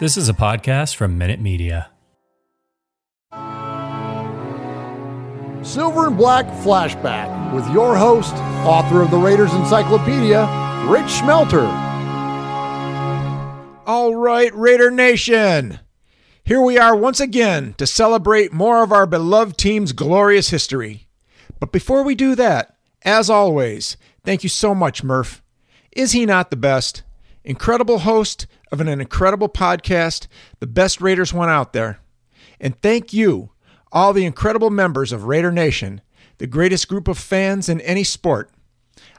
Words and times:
This 0.00 0.16
is 0.16 0.30
a 0.30 0.32
podcast 0.32 0.96
from 0.96 1.18
Minute 1.18 1.42
Media. 1.42 1.90
Silver 5.62 6.06
and 6.06 6.16
Black 6.16 6.46
Flashback 6.64 7.54
with 7.54 7.68
your 7.70 7.94
host, 7.94 8.32
author 8.64 9.02
of 9.02 9.10
the 9.10 9.18
Raiders 9.18 9.52
Encyclopedia, 9.52 10.40
Rich 10.88 11.04
Schmelter. 11.04 11.68
All 13.86 14.14
right, 14.14 14.50
Raider 14.54 14.90
Nation. 14.90 15.80
Here 16.44 16.62
we 16.62 16.78
are 16.78 16.96
once 16.96 17.20
again 17.20 17.74
to 17.76 17.86
celebrate 17.86 18.54
more 18.54 18.82
of 18.82 18.92
our 18.92 19.04
beloved 19.04 19.58
team's 19.58 19.92
glorious 19.92 20.48
history. 20.48 21.08
But 21.58 21.72
before 21.72 22.04
we 22.04 22.14
do 22.14 22.34
that, 22.36 22.74
as 23.02 23.28
always, 23.28 23.98
thank 24.24 24.44
you 24.44 24.48
so 24.48 24.74
much, 24.74 25.04
Murph. 25.04 25.42
Is 25.92 26.12
he 26.12 26.24
not 26.24 26.48
the 26.48 26.56
best? 26.56 27.02
Incredible 27.44 27.98
host 28.00 28.46
of 28.72 28.80
an 28.80 28.88
incredible 28.88 29.48
podcast, 29.48 30.26
the 30.58 30.66
best 30.66 31.00
Raiders 31.00 31.32
one 31.32 31.48
out 31.48 31.72
there. 31.72 32.00
And 32.60 32.80
thank 32.80 33.12
you, 33.12 33.50
all 33.92 34.12
the 34.12 34.24
incredible 34.24 34.70
members 34.70 35.12
of 35.12 35.24
Raider 35.24 35.50
Nation, 35.50 36.00
the 36.38 36.46
greatest 36.46 36.88
group 36.88 37.08
of 37.08 37.18
fans 37.18 37.68
in 37.68 37.80
any 37.80 38.04
sport. 38.04 38.50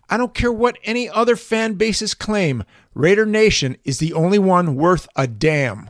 I 0.09 0.17
don't 0.17 0.33
care 0.33 0.51
what 0.51 0.77
any 0.83 1.09
other 1.09 1.35
fan 1.35 1.75
bases 1.75 2.13
claim, 2.13 2.63
Raider 2.93 3.25
Nation 3.25 3.77
is 3.85 3.99
the 3.99 4.13
only 4.13 4.39
one 4.39 4.75
worth 4.75 5.07
a 5.15 5.27
damn. 5.27 5.89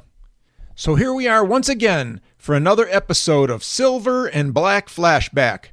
So 0.76 0.96
here 0.96 1.14
we 1.14 1.28
are 1.28 1.44
once 1.44 1.70
again 1.70 2.22
for 2.38 2.56
another 2.56 2.88
episode 2.90 3.50
of 3.50 3.64
Silver 3.64 4.28
and 4.28 4.54
Black 4.54 4.88
Flashback, 4.90 5.66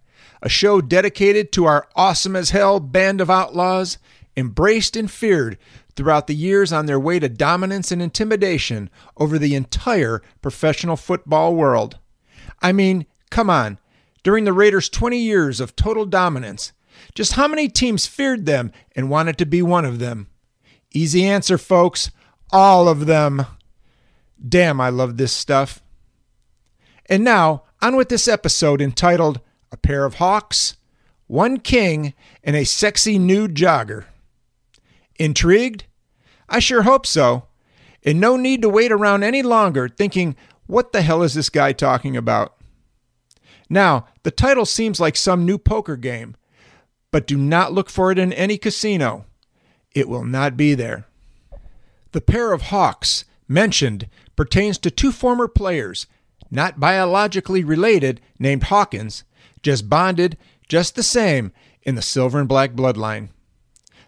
a 0.43 0.49
show 0.49 0.81
dedicated 0.81 1.53
to 1.53 1.65
our 1.65 1.89
awesome 1.97 2.37
as 2.37 2.51
hell 2.51 2.81
band 2.81 3.21
of 3.21 3.31
outlaws, 3.31 3.99
embraced 4.37 4.97
and 4.97 5.11
feared 5.11 5.59
throughout 5.99 6.29
the 6.29 6.35
years 6.35 6.73
on 6.73 6.87
their 6.87 7.01
way 7.01 7.19
to 7.19 7.29
dominance 7.29 7.91
and 7.91 8.01
intimidation 8.01 8.89
over 9.17 9.37
the 9.37 9.57
entire 9.57 10.23
professional 10.41 10.95
football 10.95 11.57
world. 11.57 11.99
I 12.63 12.71
mean, 12.71 13.05
come 13.31 13.51
on, 13.51 13.81
during 14.23 14.45
the 14.45 14.53
Raiders' 14.53 14.89
20 14.89 15.19
years 15.19 15.59
of 15.59 15.75
total 15.75 16.07
dominance, 16.07 16.71
just 17.17 17.33
how 17.33 17.49
many 17.49 17.67
teams 17.67 18.07
feared 18.07 18.47
them 18.47 18.71
and 18.95 19.11
wanted 19.11 19.37
to 19.39 19.45
be 19.45 19.61
one 19.61 19.85
of 19.85 19.99
them? 19.99 20.29
Easy 20.95 21.27
answer, 21.27 21.59
folks. 21.59 22.13
All 22.53 22.89
of 22.89 23.07
them. 23.07 23.45
Damn, 24.49 24.81
I 24.81 24.91
love 24.91 25.17
this 25.17 25.33
stuff. 25.33 25.83
And 27.07 27.25
now, 27.25 27.65
on 27.83 27.97
with 27.97 28.09
this 28.09 28.29
episode 28.29 28.81
entitled 28.81 29.41
A 29.73 29.77
Pair 29.77 30.05
of 30.05 30.15
Hawks, 30.15 30.77
One 31.27 31.59
King, 31.59 32.15
and 32.45 32.55
a 32.55 32.63
Sexy 32.63 33.19
Nude 33.19 33.57
Jogger. 33.57 34.05
Intrigued? 35.17 35.87
I 36.49 36.59
sure 36.59 36.83
hope 36.83 37.07
so. 37.07 37.45
And 38.05 38.21
no 38.21 38.37
need 38.37 38.63
to 38.63 38.69
wait 38.69 38.93
around 38.93 39.23
any 39.23 39.43
longer 39.43 39.89
thinking, 39.89 40.37
what 40.67 40.93
the 40.93 41.03
hell 41.03 41.23
is 41.23 41.35
this 41.35 41.51
guy 41.51 41.73
talking 41.73 42.17
about? 42.17 42.55
Now, 43.69 44.07
the 44.23 44.31
title 44.31 44.67
seems 44.67 45.01
like 45.01 45.17
some 45.17 45.45
new 45.45 45.59
poker 45.59 45.97
game, 45.97 46.37
but 47.11 47.27
do 47.27 47.37
not 47.37 47.73
look 47.73 47.91
for 47.91 48.11
it 48.11 48.19
in 48.19 48.33
any 48.33 48.57
casino. 48.57 49.27
It 49.95 50.09
will 50.09 50.25
not 50.25 50.57
be 50.57 50.75
there. 50.75 51.07
The 52.13 52.21
pair 52.21 52.53
of 52.53 52.63
hawks 52.63 53.25
mentioned 53.47 54.09
pertains 54.37 54.79
to 54.79 54.91
two 54.91 55.13
former 55.13 55.49
players, 55.49 56.07
not 56.51 56.81
biologically 56.81 57.65
related, 57.65 58.21
named 58.39 58.65
Hawkins, 58.65 59.25
just 59.63 59.91
bonded 59.91 60.39
just 60.69 60.95
the 60.95 61.03
same 61.03 61.53
in 61.83 61.95
the 61.95 62.03
silver 62.03 62.39
and 62.39 62.49
black 62.49 62.73
bloodline. 62.73 63.29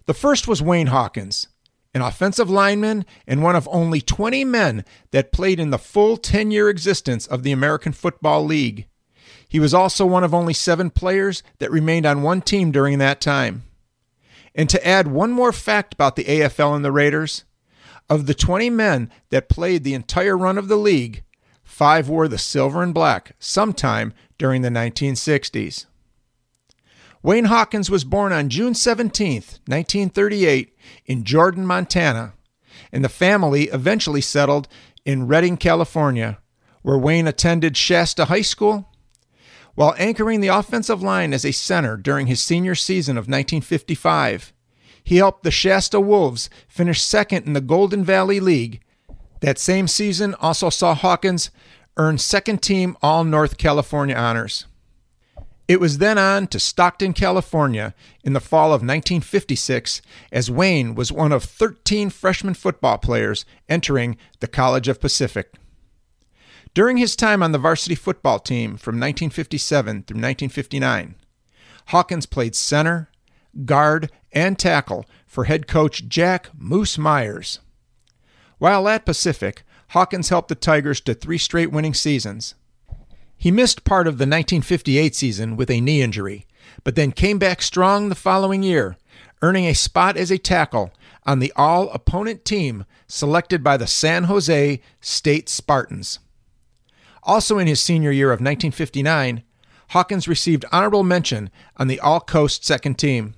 The 0.06 0.14
first 0.14 0.48
was 0.48 0.62
Wayne 0.62 0.88
Hawkins, 0.88 1.48
an 1.94 2.02
offensive 2.02 2.48
lineman 2.48 3.04
and 3.26 3.42
one 3.42 3.56
of 3.56 3.68
only 3.70 4.00
20 4.00 4.44
men 4.44 4.84
that 5.10 5.32
played 5.32 5.58
in 5.58 5.70
the 5.70 5.78
full 5.78 6.16
10 6.16 6.50
year 6.50 6.68
existence 6.68 7.26
of 7.26 7.42
the 7.42 7.52
American 7.52 7.92
Football 7.92 8.44
League. 8.44 8.86
He 9.48 9.58
was 9.58 9.74
also 9.74 10.06
one 10.06 10.22
of 10.22 10.32
only 10.32 10.54
seven 10.54 10.90
players 10.90 11.42
that 11.58 11.72
remained 11.72 12.06
on 12.06 12.22
one 12.22 12.40
team 12.40 12.70
during 12.70 12.98
that 12.98 13.20
time. 13.20 13.64
And 14.54 14.70
to 14.70 14.86
add 14.86 15.08
one 15.08 15.32
more 15.32 15.52
fact 15.52 15.94
about 15.94 16.16
the 16.16 16.24
AFL 16.24 16.76
and 16.76 16.84
the 16.84 16.92
Raiders, 16.92 17.44
of 18.10 18.26
the 18.26 18.34
20 18.34 18.68
men 18.70 19.08
that 19.30 19.48
played 19.48 19.84
the 19.84 19.94
entire 19.94 20.36
run 20.36 20.58
of 20.58 20.66
the 20.66 20.76
league, 20.76 21.22
five 21.62 22.08
wore 22.08 22.26
the 22.26 22.36
silver 22.36 22.82
and 22.82 22.92
black 22.92 23.36
sometime 23.38 24.12
during 24.36 24.62
the 24.62 24.68
1960s. 24.68 25.86
Wayne 27.22 27.44
Hawkins 27.44 27.90
was 27.90 28.04
born 28.04 28.32
on 28.32 28.48
June 28.48 28.74
17, 28.74 29.34
1938, 29.66 30.74
in 31.04 31.22
Jordan, 31.22 31.66
Montana, 31.66 32.32
and 32.90 33.04
the 33.04 33.10
family 33.10 33.64
eventually 33.64 34.22
settled 34.22 34.68
in 35.04 35.26
Redding, 35.26 35.58
California, 35.58 36.38
where 36.80 36.96
Wayne 36.96 37.26
attended 37.26 37.76
Shasta 37.76 38.26
High 38.26 38.40
School. 38.40 38.88
While 39.74 39.94
anchoring 39.98 40.40
the 40.40 40.48
offensive 40.48 41.02
line 41.02 41.34
as 41.34 41.44
a 41.44 41.52
center 41.52 41.98
during 41.98 42.26
his 42.26 42.40
senior 42.40 42.74
season 42.74 43.18
of 43.18 43.24
1955, 43.24 44.54
he 45.04 45.16
helped 45.16 45.42
the 45.42 45.50
Shasta 45.50 46.00
Wolves 46.00 46.48
finish 46.68 47.02
second 47.02 47.46
in 47.46 47.52
the 47.52 47.60
Golden 47.60 48.02
Valley 48.02 48.40
League. 48.40 48.80
That 49.40 49.58
same 49.58 49.88
season 49.88 50.34
also 50.34 50.70
saw 50.70 50.94
Hawkins 50.94 51.50
earn 51.98 52.16
second 52.16 52.62
team 52.62 52.96
All 53.02 53.24
North 53.24 53.58
California 53.58 54.16
honors. 54.16 54.64
It 55.70 55.78
was 55.78 55.98
then 55.98 56.18
on 56.18 56.48
to 56.48 56.58
Stockton, 56.58 57.12
California 57.12 57.94
in 58.24 58.32
the 58.32 58.40
fall 58.40 58.70
of 58.70 58.82
1956 58.82 60.02
as 60.32 60.50
Wayne 60.50 60.96
was 60.96 61.12
one 61.12 61.30
of 61.30 61.44
13 61.44 62.10
freshman 62.10 62.54
football 62.54 62.98
players 62.98 63.44
entering 63.68 64.16
the 64.40 64.48
College 64.48 64.88
of 64.88 65.00
Pacific. 65.00 65.54
During 66.74 66.96
his 66.96 67.14
time 67.14 67.40
on 67.40 67.52
the 67.52 67.58
varsity 67.58 67.94
football 67.94 68.40
team 68.40 68.70
from 68.78 68.96
1957 68.96 70.02
through 70.08 70.16
1959, 70.16 71.14
Hawkins 71.86 72.26
played 72.26 72.56
center, 72.56 73.08
guard, 73.64 74.10
and 74.32 74.58
tackle 74.58 75.06
for 75.24 75.44
head 75.44 75.68
coach 75.68 76.08
Jack 76.08 76.48
Moose 76.52 76.98
Myers. 76.98 77.60
While 78.58 78.88
at 78.88 79.06
Pacific, 79.06 79.62
Hawkins 79.90 80.30
helped 80.30 80.48
the 80.48 80.56
Tigers 80.56 81.00
to 81.02 81.14
three 81.14 81.38
straight 81.38 81.70
winning 81.70 81.94
seasons. 81.94 82.56
He 83.40 83.50
missed 83.50 83.84
part 83.84 84.06
of 84.06 84.18
the 84.18 84.24
1958 84.24 85.14
season 85.14 85.56
with 85.56 85.70
a 85.70 85.80
knee 85.80 86.02
injury, 86.02 86.46
but 86.84 86.94
then 86.94 87.10
came 87.10 87.38
back 87.38 87.62
strong 87.62 88.10
the 88.10 88.14
following 88.14 88.62
year, 88.62 88.98
earning 89.40 89.64
a 89.64 89.74
spot 89.74 90.18
as 90.18 90.30
a 90.30 90.36
tackle 90.36 90.92
on 91.24 91.38
the 91.38 91.50
all 91.56 91.88
opponent 91.88 92.44
team 92.44 92.84
selected 93.08 93.64
by 93.64 93.78
the 93.78 93.86
San 93.86 94.24
Jose 94.24 94.82
State 95.00 95.48
Spartans. 95.48 96.18
Also 97.22 97.56
in 97.56 97.66
his 97.66 97.80
senior 97.80 98.10
year 98.10 98.26
of 98.26 98.40
1959, 98.40 99.42
Hawkins 99.88 100.28
received 100.28 100.66
honorable 100.70 101.02
mention 101.02 101.48
on 101.78 101.88
the 101.88 101.98
All 101.98 102.20
Coast 102.20 102.66
second 102.66 102.98
team. 102.98 103.32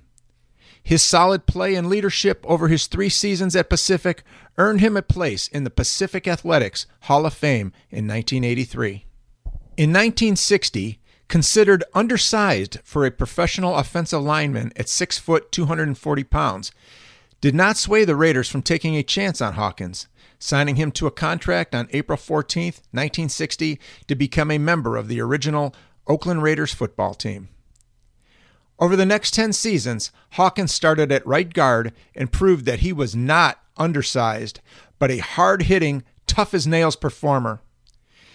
His 0.83 1.05
solid 1.05 1.47
play 1.47 1.77
and 1.77 1.89
leadership 1.89 2.45
over 2.49 2.67
his 2.67 2.89
three 2.89 3.09
seasons 3.09 3.55
at 3.55 3.71
Pacific 3.71 4.25
earned 4.59 4.81
him 4.81 4.97
a 4.97 5.03
place 5.03 5.47
in 5.47 5.63
the 5.63 5.71
Pacific 5.71 6.27
Athletics 6.27 6.87
Hall 7.03 7.25
of 7.25 7.35
Fame 7.35 7.73
in 7.89 8.09
1983. 8.09 9.07
In 9.75 9.89
1960, 9.89 11.01
considered 11.29 11.83
undersized 11.95 12.81
for 12.85 13.07
a 13.07 13.11
professional 13.11 13.77
offensive 13.77 14.21
lineman 14.21 14.71
at 14.77 14.87
6 14.87 15.19
foot 15.19 15.51
240 15.51 16.25
pounds, 16.25 16.73
did 17.41 17.55
not 17.55 17.79
sway 17.79 18.05
the 18.05 18.15
Raiders 18.15 18.51
from 18.51 18.61
taking 18.61 18.97
a 18.97 19.03
chance 19.03 19.41
on 19.41 19.55
Hawkins, 19.55 20.09
signing 20.39 20.77
him 20.77 20.93
to 20.93 21.07
a 21.07 21.11
contract 21.11 21.75
on 21.75 21.89
April 21.91 22.19
14, 22.19 22.65
1960, 22.65 23.81
to 24.09 24.15
become 24.15 24.51
a 24.51 24.59
member 24.59 24.99
of 24.99 25.09
the 25.09 25.23
original 25.23 25.75
Oakland 26.07 26.43
Raiders 26.43 26.75
football 26.75 27.15
team. 27.15 27.49
Over 28.79 28.95
the 28.95 29.07
next 29.07 29.33
10 29.33 29.55
seasons, 29.55 30.13
Hawkins 30.33 30.75
started 30.75 31.11
at 31.11 31.27
right 31.27 31.51
guard 31.51 31.95
and 32.15 32.31
proved 32.31 32.67
that 32.67 32.81
he 32.81 32.93
was 32.93 33.17
not 33.17 33.59
undersized, 33.79 34.61
but 34.99 35.11
a 35.11 35.19
hard 35.19 35.63
hitting, 35.63 36.03
tough 36.27 36.53
as 36.53 36.67
nails 36.67 36.95
performer. 36.95 37.63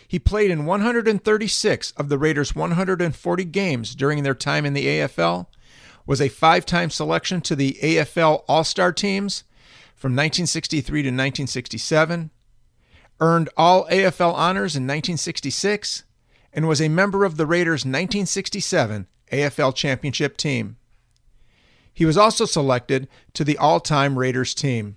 He 0.08 0.20
played 0.20 0.52
in 0.52 0.66
136 0.66 1.92
of 1.92 2.10
the 2.10 2.18
Raiders' 2.18 2.56
140 2.56 3.46
games 3.46 3.94
during 3.94 4.24
their 4.24 4.34
time 4.34 4.66
in 4.66 4.74
the 4.74 4.86
AFL, 4.86 5.48
was 6.06 6.22
a 6.22 6.30
five 6.30 6.66
time 6.66 6.90
selection 6.90 7.42
to 7.42 7.56
the 7.56 7.78
AFL 7.84 8.44
All 8.48 8.64
Star 8.64 8.94
teams 8.94 9.44
from 9.94 10.12
1963 10.12 11.02
to 11.02 11.08
1967, 11.08 12.32
earned 13.20 13.50
all 13.58 13.86
AFL 13.88 14.34
honors 14.34 14.76
in 14.76 14.84
1966, 14.84 16.04
and 16.54 16.68
was 16.68 16.82
a 16.82 16.88
member 16.88 17.26
of 17.26 17.36
the 17.36 17.46
Raiders' 17.46 17.84
1967 17.84 19.08
AFL 19.32 19.76
Championship 19.76 20.38
team. 20.38 20.78
He 21.94 22.06
was 22.06 22.18
also 22.18 22.46
selected 22.46 23.10
to 23.34 23.44
the 23.44 23.58
all 23.58 23.80
time 23.80 24.18
Raiders 24.18 24.54
team. 24.54 24.96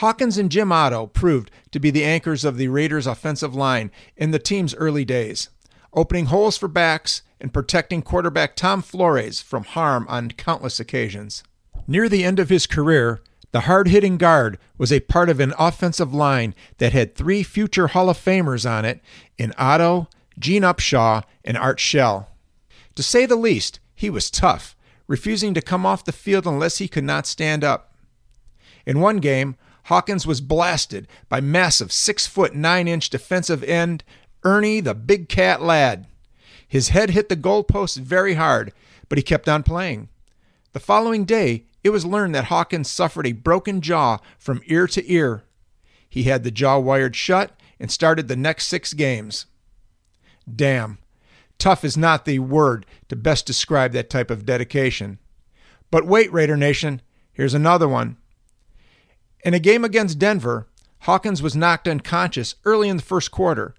Hawkins 0.00 0.38
and 0.38 0.50
Jim 0.50 0.72
Otto 0.72 1.08
proved 1.08 1.50
to 1.72 1.78
be 1.78 1.90
the 1.90 2.04
anchors 2.04 2.42
of 2.42 2.56
the 2.56 2.68
Raiders' 2.68 3.06
offensive 3.06 3.54
line 3.54 3.90
in 4.16 4.30
the 4.30 4.38
team's 4.38 4.74
early 4.76 5.04
days, 5.04 5.50
opening 5.92 6.26
holes 6.26 6.56
for 6.56 6.68
backs 6.68 7.20
and 7.38 7.52
protecting 7.52 8.00
quarterback 8.00 8.56
Tom 8.56 8.80
Flores 8.80 9.42
from 9.42 9.64
harm 9.64 10.06
on 10.08 10.30
countless 10.30 10.80
occasions. 10.80 11.44
Near 11.86 12.08
the 12.08 12.24
end 12.24 12.38
of 12.38 12.48
his 12.48 12.66
career, 12.66 13.20
The 13.52 13.60
hard 13.60 13.88
hitting 13.88 14.16
guard 14.16 14.58
was 14.78 14.92
a 14.92 15.00
part 15.00 15.28
of 15.28 15.40
an 15.40 15.52
offensive 15.58 16.14
line 16.14 16.54
that 16.78 16.92
had 16.92 17.14
three 17.14 17.42
future 17.42 17.88
Hall 17.88 18.08
of 18.08 18.16
Famers 18.16 18.68
on 18.68 18.84
it 18.84 19.00
in 19.36 19.52
Otto, 19.58 20.08
Gene 20.38 20.62
Upshaw, 20.62 21.24
and 21.44 21.58
Art 21.58 21.80
Shell. 21.80 22.28
To 22.94 23.02
say 23.02 23.26
the 23.26 23.36
least, 23.36 23.80
he 23.94 24.08
was 24.08 24.30
tough, 24.30 24.76
refusing 25.06 25.52
to 25.54 25.60
come 25.60 25.84
off 25.84 26.04
the 26.04 26.12
field 26.12 26.46
unless 26.46 26.78
he 26.78 26.88
could 26.88 27.04
not 27.04 27.26
stand 27.26 27.64
up. 27.64 27.92
In 28.86 29.00
one 29.00 29.18
game, 29.18 29.56
Hawkins 29.90 30.24
was 30.24 30.40
blasted 30.40 31.08
by 31.28 31.40
massive 31.40 31.90
six 31.90 32.24
foot 32.24 32.54
nine 32.54 32.86
inch 32.86 33.10
defensive 33.10 33.64
end 33.64 34.04
Ernie 34.44 34.78
the 34.78 34.94
Big 34.94 35.28
Cat 35.28 35.60
Ladd. 35.60 36.06
His 36.66 36.90
head 36.90 37.10
hit 37.10 37.28
the 37.28 37.34
goalpost 37.34 37.98
very 37.98 38.34
hard, 38.34 38.72
but 39.08 39.18
he 39.18 39.22
kept 39.24 39.48
on 39.48 39.64
playing. 39.64 40.08
The 40.74 40.78
following 40.78 41.24
day, 41.24 41.64
it 41.82 41.90
was 41.90 42.06
learned 42.06 42.36
that 42.36 42.44
Hawkins 42.44 42.88
suffered 42.88 43.26
a 43.26 43.32
broken 43.32 43.80
jaw 43.80 44.18
from 44.38 44.62
ear 44.66 44.86
to 44.86 45.12
ear. 45.12 45.42
He 46.08 46.22
had 46.22 46.44
the 46.44 46.52
jaw 46.52 46.78
wired 46.78 47.16
shut 47.16 47.58
and 47.80 47.90
started 47.90 48.28
the 48.28 48.36
next 48.36 48.68
six 48.68 48.92
games. 48.94 49.46
Damn. 50.48 50.98
Tough 51.58 51.84
is 51.84 51.96
not 51.96 52.26
the 52.26 52.38
word 52.38 52.86
to 53.08 53.16
best 53.16 53.44
describe 53.44 53.90
that 53.94 54.08
type 54.08 54.30
of 54.30 54.46
dedication. 54.46 55.18
But 55.90 56.06
wait, 56.06 56.32
Raider 56.32 56.56
Nation, 56.56 57.02
here's 57.32 57.54
another 57.54 57.88
one. 57.88 58.18
In 59.42 59.54
a 59.54 59.58
game 59.58 59.84
against 59.84 60.18
Denver, 60.18 60.66
Hawkins 61.00 61.42
was 61.42 61.56
knocked 61.56 61.88
unconscious 61.88 62.56
early 62.64 62.88
in 62.88 62.96
the 62.98 63.02
first 63.02 63.30
quarter, 63.30 63.74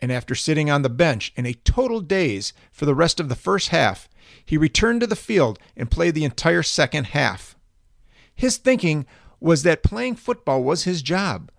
and 0.00 0.10
after 0.10 0.34
sitting 0.34 0.70
on 0.70 0.82
the 0.82 0.88
bench 0.88 1.32
in 1.36 1.44
a 1.46 1.54
total 1.54 2.00
daze 2.00 2.52
for 2.72 2.86
the 2.86 2.94
rest 2.94 3.20
of 3.20 3.28
the 3.28 3.34
first 3.34 3.68
half, 3.68 4.08
he 4.44 4.56
returned 4.56 5.00
to 5.00 5.06
the 5.06 5.16
field 5.16 5.58
and 5.76 5.90
played 5.90 6.14
the 6.14 6.24
entire 6.24 6.62
second 6.62 7.08
half. 7.08 7.56
His 8.34 8.56
thinking 8.56 9.06
was 9.40 9.62
that 9.62 9.82
playing 9.82 10.16
football 10.16 10.62
was 10.62 10.84
his 10.84 11.02
job, 11.02 11.50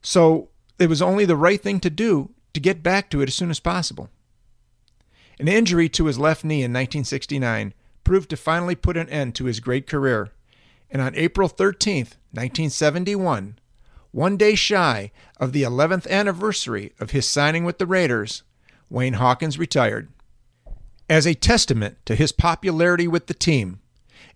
so 0.00 0.48
it 0.78 0.88
was 0.88 1.02
only 1.02 1.24
the 1.24 1.36
right 1.36 1.60
thing 1.60 1.80
to 1.80 1.90
do 1.90 2.30
to 2.54 2.60
get 2.60 2.82
back 2.82 3.10
to 3.10 3.20
it 3.20 3.28
as 3.28 3.34
soon 3.34 3.50
as 3.50 3.60
possible. 3.60 4.08
An 5.38 5.48
injury 5.48 5.88
to 5.90 6.06
his 6.06 6.18
left 6.18 6.44
knee 6.44 6.62
in 6.62 6.72
1969 6.72 7.74
proved 8.04 8.30
to 8.30 8.36
finally 8.36 8.74
put 8.74 8.96
an 8.96 9.08
end 9.08 9.34
to 9.34 9.44
his 9.44 9.60
great 9.60 9.86
career, 9.86 10.30
and 10.88 11.02
on 11.02 11.14
April 11.16 11.48
13, 11.48 12.06
1971, 12.36 13.58
one 14.10 14.36
day 14.36 14.54
shy 14.54 15.10
of 15.38 15.52
the 15.52 15.62
11th 15.62 16.06
anniversary 16.08 16.92
of 17.00 17.12
his 17.12 17.26
signing 17.26 17.64
with 17.64 17.78
the 17.78 17.86
Raiders, 17.86 18.42
Wayne 18.90 19.14
Hawkins 19.14 19.58
retired. 19.58 20.08
As 21.08 21.26
a 21.26 21.34
testament 21.34 21.96
to 22.04 22.14
his 22.14 22.32
popularity 22.32 23.08
with 23.08 23.26
the 23.26 23.34
team, 23.34 23.80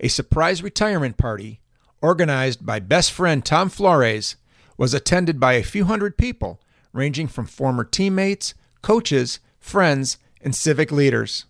a 0.00 0.08
surprise 0.08 0.62
retirement 0.62 1.19
party, 1.19 1.61
organized 2.00 2.64
by 2.64 2.81
best 2.81 3.12
friend 3.12 3.44
Tom 3.44 3.69
Flores, 3.69 4.37
was 4.79 4.94
attended 4.94 5.38
by 5.38 5.52
a 5.52 5.62
few 5.62 5.85
hundred 5.85 6.17
people, 6.17 6.61
ranging 6.93 7.29
from 7.29 7.44
former 7.44 7.85
teammates, 7.85 8.55
coaches, 8.81 9.41
friends, 9.58 10.17
and 10.41 10.55
civic 10.55 10.91
leaders. 10.91 11.44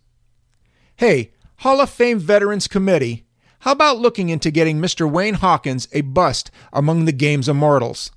Hey, 0.96 1.30
Hall 1.58 1.80
of 1.80 1.90
Fame 1.90 2.18
Veterans 2.18 2.66
Committee, 2.66 3.24
how 3.60 3.72
about 3.72 3.98
looking 3.98 4.30
into 4.30 4.50
getting 4.50 4.78
Mr. 4.78 5.10
Wayne 5.10 5.34
Hawkins 5.34 5.86
a 5.92 6.00
bust 6.00 6.50
among 6.72 7.04
the 7.04 7.12
game's 7.12 7.48
immortals? 7.48 8.10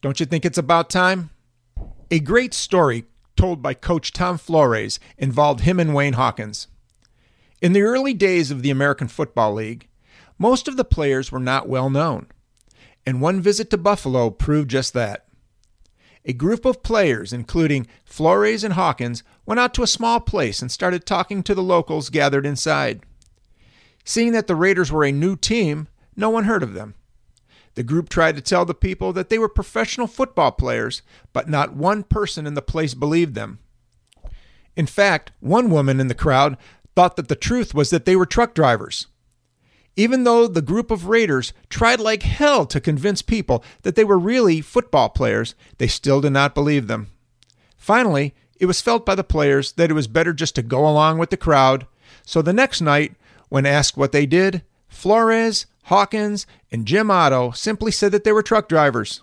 Don't 0.00 0.20
you 0.20 0.26
think 0.26 0.44
it's 0.44 0.58
about 0.58 0.88
time? 0.88 1.30
A 2.10 2.18
great 2.18 2.54
story 2.54 3.04
told 3.36 3.62
by 3.62 3.74
Coach 3.74 4.12
Tom 4.12 4.38
Flores 4.38 4.98
involved 5.18 5.60
him 5.60 5.78
and 5.78 5.94
Wayne 5.94 6.14
Hawkins. 6.14 6.68
In 7.60 7.74
the 7.74 7.82
early 7.82 8.14
days 8.14 8.50
of 8.50 8.62
the 8.62 8.70
American 8.70 9.08
Football 9.08 9.54
League, 9.54 9.88
most 10.38 10.66
of 10.66 10.76
the 10.76 10.84
players 10.84 11.30
were 11.30 11.40
not 11.40 11.68
well 11.68 11.90
known, 11.90 12.26
and 13.06 13.20
one 13.20 13.42
visit 13.42 13.68
to 13.70 13.76
Buffalo 13.76 14.30
proved 14.30 14.70
just 14.70 14.94
that. 14.94 15.26
A 16.24 16.32
group 16.32 16.64
of 16.64 16.82
players, 16.82 17.34
including 17.34 17.86
Flores 18.04 18.64
and 18.64 18.74
Hawkins, 18.74 19.22
went 19.44 19.60
out 19.60 19.74
to 19.74 19.82
a 19.82 19.86
small 19.86 20.20
place 20.20 20.62
and 20.62 20.72
started 20.72 21.04
talking 21.04 21.42
to 21.42 21.54
the 21.54 21.62
locals 21.62 22.08
gathered 22.08 22.46
inside. 22.46 23.02
Seeing 24.04 24.32
that 24.32 24.46
the 24.46 24.54
Raiders 24.54 24.92
were 24.92 25.04
a 25.04 25.12
new 25.12 25.36
team, 25.36 25.88
no 26.14 26.30
one 26.30 26.44
heard 26.44 26.62
of 26.62 26.74
them. 26.74 26.94
The 27.74 27.82
group 27.82 28.08
tried 28.08 28.36
to 28.36 28.42
tell 28.42 28.64
the 28.64 28.74
people 28.74 29.12
that 29.12 29.30
they 29.30 29.38
were 29.38 29.48
professional 29.48 30.06
football 30.06 30.52
players, 30.52 31.02
but 31.32 31.48
not 31.48 31.74
one 31.74 32.04
person 32.04 32.46
in 32.46 32.54
the 32.54 32.62
place 32.62 32.94
believed 32.94 33.34
them. 33.34 33.58
In 34.76 34.86
fact, 34.86 35.32
one 35.40 35.70
woman 35.70 36.00
in 36.00 36.08
the 36.08 36.14
crowd 36.14 36.56
thought 36.94 37.16
that 37.16 37.28
the 37.28 37.36
truth 37.36 37.74
was 37.74 37.90
that 37.90 38.04
they 38.04 38.14
were 38.14 38.26
truck 38.26 38.54
drivers. 38.54 39.08
Even 39.96 40.24
though 40.24 40.46
the 40.46 40.62
group 40.62 40.90
of 40.90 41.06
Raiders 41.08 41.52
tried 41.68 42.00
like 42.00 42.22
hell 42.22 42.66
to 42.66 42.80
convince 42.80 43.22
people 43.22 43.64
that 43.82 43.94
they 43.94 44.04
were 44.04 44.18
really 44.18 44.60
football 44.60 45.08
players, 45.08 45.54
they 45.78 45.86
still 45.86 46.20
did 46.20 46.32
not 46.32 46.54
believe 46.54 46.88
them. 46.88 47.08
Finally, 47.76 48.34
it 48.58 48.66
was 48.66 48.80
felt 48.80 49.06
by 49.06 49.14
the 49.14 49.24
players 49.24 49.72
that 49.72 49.90
it 49.90 49.94
was 49.94 50.08
better 50.08 50.32
just 50.32 50.54
to 50.56 50.62
go 50.62 50.86
along 50.86 51.18
with 51.18 51.30
the 51.30 51.36
crowd, 51.36 51.86
so 52.24 52.42
the 52.42 52.52
next 52.52 52.80
night, 52.80 53.14
when 53.48 53.66
asked 53.66 53.96
what 53.96 54.12
they 54.12 54.26
did, 54.26 54.62
Flores, 54.88 55.66
Hawkins, 55.84 56.46
and 56.70 56.86
Jim 56.86 57.10
Otto 57.10 57.50
simply 57.50 57.90
said 57.90 58.12
that 58.12 58.24
they 58.24 58.32
were 58.32 58.42
truck 58.42 58.68
drivers. 58.68 59.20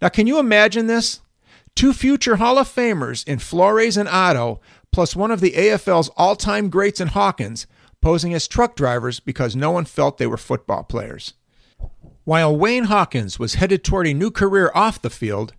Now, 0.00 0.08
can 0.08 0.26
you 0.26 0.38
imagine 0.38 0.86
this? 0.86 1.20
Two 1.74 1.92
future 1.92 2.36
Hall 2.36 2.58
of 2.58 2.72
Famers 2.72 3.26
in 3.26 3.38
Flores 3.38 3.96
and 3.96 4.08
Otto, 4.08 4.60
plus 4.92 5.16
one 5.16 5.30
of 5.30 5.40
the 5.40 5.52
AFL's 5.52 6.10
all 6.16 6.36
time 6.36 6.68
greats 6.70 7.00
in 7.00 7.08
Hawkins, 7.08 7.66
posing 8.00 8.32
as 8.32 8.46
truck 8.46 8.76
drivers 8.76 9.18
because 9.18 9.56
no 9.56 9.70
one 9.70 9.84
felt 9.84 10.18
they 10.18 10.26
were 10.26 10.36
football 10.36 10.84
players. 10.84 11.34
While 12.24 12.56
Wayne 12.56 12.84
Hawkins 12.84 13.38
was 13.38 13.54
headed 13.54 13.82
toward 13.82 14.06
a 14.06 14.14
new 14.14 14.30
career 14.30 14.70
off 14.74 15.02
the 15.02 15.10
field, 15.10 15.54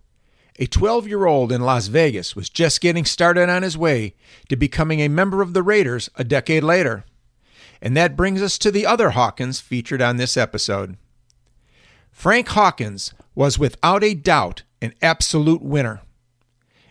a 0.58 0.66
12 0.66 1.06
year 1.06 1.26
old 1.26 1.52
in 1.52 1.60
Las 1.60 1.88
Vegas 1.88 2.34
was 2.34 2.48
just 2.48 2.80
getting 2.80 3.04
started 3.04 3.48
on 3.50 3.62
his 3.62 3.76
way 3.76 4.14
to 4.48 4.56
becoming 4.56 5.00
a 5.00 5.08
member 5.08 5.42
of 5.42 5.52
the 5.52 5.62
Raiders 5.62 6.08
a 6.16 6.24
decade 6.24 6.64
later. 6.64 7.04
And 7.80 7.96
that 7.96 8.16
brings 8.16 8.42
us 8.42 8.58
to 8.58 8.70
the 8.70 8.86
other 8.86 9.10
Hawkins 9.10 9.60
featured 9.60 10.02
on 10.02 10.16
this 10.16 10.36
episode. 10.36 10.96
Frank 12.10 12.48
Hawkins 12.48 13.12
was 13.34 13.58
without 13.58 14.02
a 14.02 14.14
doubt 14.14 14.62
an 14.80 14.94
absolute 15.02 15.62
winner. 15.62 16.00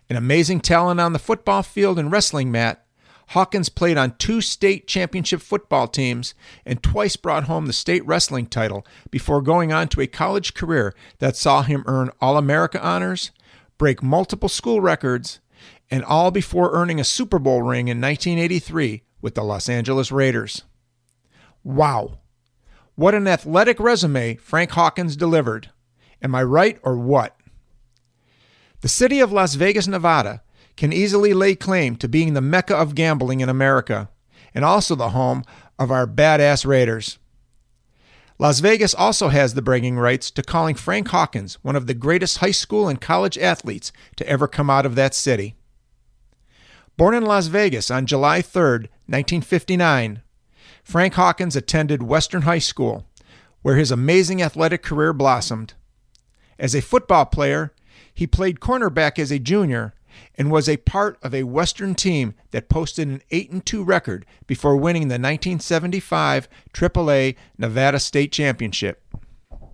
An 0.10 0.16
amazing 0.16 0.62
talent 0.62 1.00
on 1.00 1.14
the 1.14 1.20
football 1.20 1.64
field 1.64 1.98
and 1.98 2.12
wrestling 2.12 2.52
mat, 2.52 2.86
Hawkins 3.30 3.70
played 3.70 3.98
on 3.98 4.16
two 4.18 4.40
state 4.42 4.88
championship 4.88 5.42
football 5.42 5.88
teams 5.88 6.36
and 6.66 6.84
twice 6.84 7.16
brought 7.16 7.46
home 7.46 7.66
the 7.66 7.74
state 7.74 8.06
wrestling 8.06 8.46
title 8.46 8.86
before 9.10 9.42
going 9.42 9.74
on 9.74 9.88
to 9.90 10.02
a 10.02 10.08
college 10.08 10.54
career 10.54 10.94
that 11.20 11.36
saw 11.36 11.64
him 11.64 11.84
earn 11.88 12.12
All 12.22 12.38
America 12.38 12.80
honors, 12.84 13.32
break 13.78 14.04
multiple 14.04 14.50
school 14.50 14.80
records, 14.80 15.40
and 15.90 16.04
all 16.04 16.32
before 16.32 16.74
earning 16.74 17.00
a 17.00 17.04
Super 17.04 17.40
Bowl 17.40 17.62
ring 17.62 17.88
in 17.88 18.00
1983 18.00 19.02
with 19.22 19.36
the 19.36 19.44
Los 19.44 19.70
Angeles 19.70 20.12
Raiders. 20.12 20.64
Wow. 21.66 22.20
What 22.94 23.16
an 23.16 23.28
athletic 23.28 23.80
resume 23.80 24.36
Frank 24.36 24.72
Hawkins 24.72 25.18
delivered. 25.18 25.72
Am 26.22 26.36
I 26.36 26.44
right 26.44 26.80
or 26.84 26.96
what? 26.96 27.36
The 28.82 28.88
city 28.88 29.20
of 29.20 29.32
Las 29.32 29.56
Vegas, 29.56 29.88
Nevada 29.88 30.44
can 30.78 30.94
easily 30.94 31.34
lay 31.34 31.56
claim 31.56 31.96
to 31.96 32.08
being 32.08 32.34
the 32.36 32.42
mecca 32.42 32.76
of 32.76 32.94
gambling 32.94 33.40
in 33.40 33.50
America 33.50 34.10
and 34.54 34.64
also 34.64 34.94
the 34.94 35.10
home 35.10 35.44
of 35.80 35.90
our 35.90 36.06
badass 36.06 36.68
Raiders. 36.68 37.18
Las 38.38 38.60
Vegas 38.60 38.94
also 38.94 39.30
has 39.30 39.56
the 39.56 39.62
bragging 39.62 39.98
rights 39.98 40.30
to 40.30 40.44
calling 40.44 40.76
Frank 40.76 41.08
Hawkins 41.08 41.56
one 41.64 41.76
of 41.76 41.88
the 41.88 41.94
greatest 41.96 42.38
high 42.38 42.52
school 42.52 42.88
and 42.88 43.02
college 43.02 43.40
athletes 43.40 43.92
to 44.18 44.30
ever 44.30 44.48
come 44.48 44.70
out 44.70 44.86
of 44.86 44.94
that 44.96 45.16
city. 45.16 45.56
Born 46.96 47.16
in 47.16 47.26
Las 47.26 47.48
Vegas 47.48 47.90
on 47.90 48.06
July 48.06 48.44
3, 48.44 48.88
1959, 49.08 50.22
Frank 50.86 51.16
Hawkins 51.16 51.56
attended 51.56 52.04
Western 52.04 52.44
High 52.44 52.60
School, 52.60 53.08
where 53.64 53.76
his 53.76 53.90
amazing 53.90 54.44
athletic 54.44 54.84
career 54.84 55.14
blossomed. 55.14 55.74
As 56.60 56.76
a 56.76 56.82
football 56.82 57.26
player, 57.26 57.74
he 58.14 58.28
played 58.28 58.60
cornerback 58.60 59.18
as 59.18 59.32
a 59.32 59.40
junior 59.40 59.96
and 60.36 60.52
was 60.52 60.70
a 60.70 60.78
part 60.78 61.18
of 61.24 61.34
a 61.34 61.44
Western 61.44 61.96
team 61.96 62.36
that 62.52 62.70
posted 62.70 63.08
an 63.08 63.24
8 63.32 63.66
2 63.66 63.84
record 63.84 64.28
before 64.46 64.78
winning 64.78 65.08
the 65.08 65.16
1975 65.16 66.48
AAA 66.72 67.36
Nevada 67.58 68.00
State 68.00 68.32
Championship. 68.32 69.04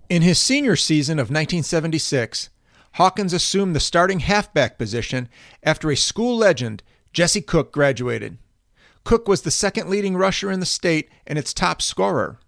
In 0.08 0.22
his 0.22 0.38
senior 0.38 0.76
season 0.76 1.18
of 1.18 1.28
1976, 1.28 2.48
Hawkins 2.94 3.34
assumed 3.34 3.76
the 3.76 3.80
starting 3.80 4.20
halfback 4.20 4.78
position 4.78 5.28
after 5.62 5.90
a 5.90 5.96
school 5.96 6.38
legend, 6.38 6.82
Jesse 7.12 7.42
Cook, 7.42 7.70
graduated. 7.70 8.38
Cook 9.04 9.26
was 9.26 9.42
the 9.42 9.50
second 9.50 9.88
leading 9.88 10.16
rusher 10.16 10.50
in 10.50 10.60
the 10.60 10.66
state 10.66 11.10
and 11.26 11.38
its 11.38 11.52
top 11.52 11.82
scorer. 11.82 12.38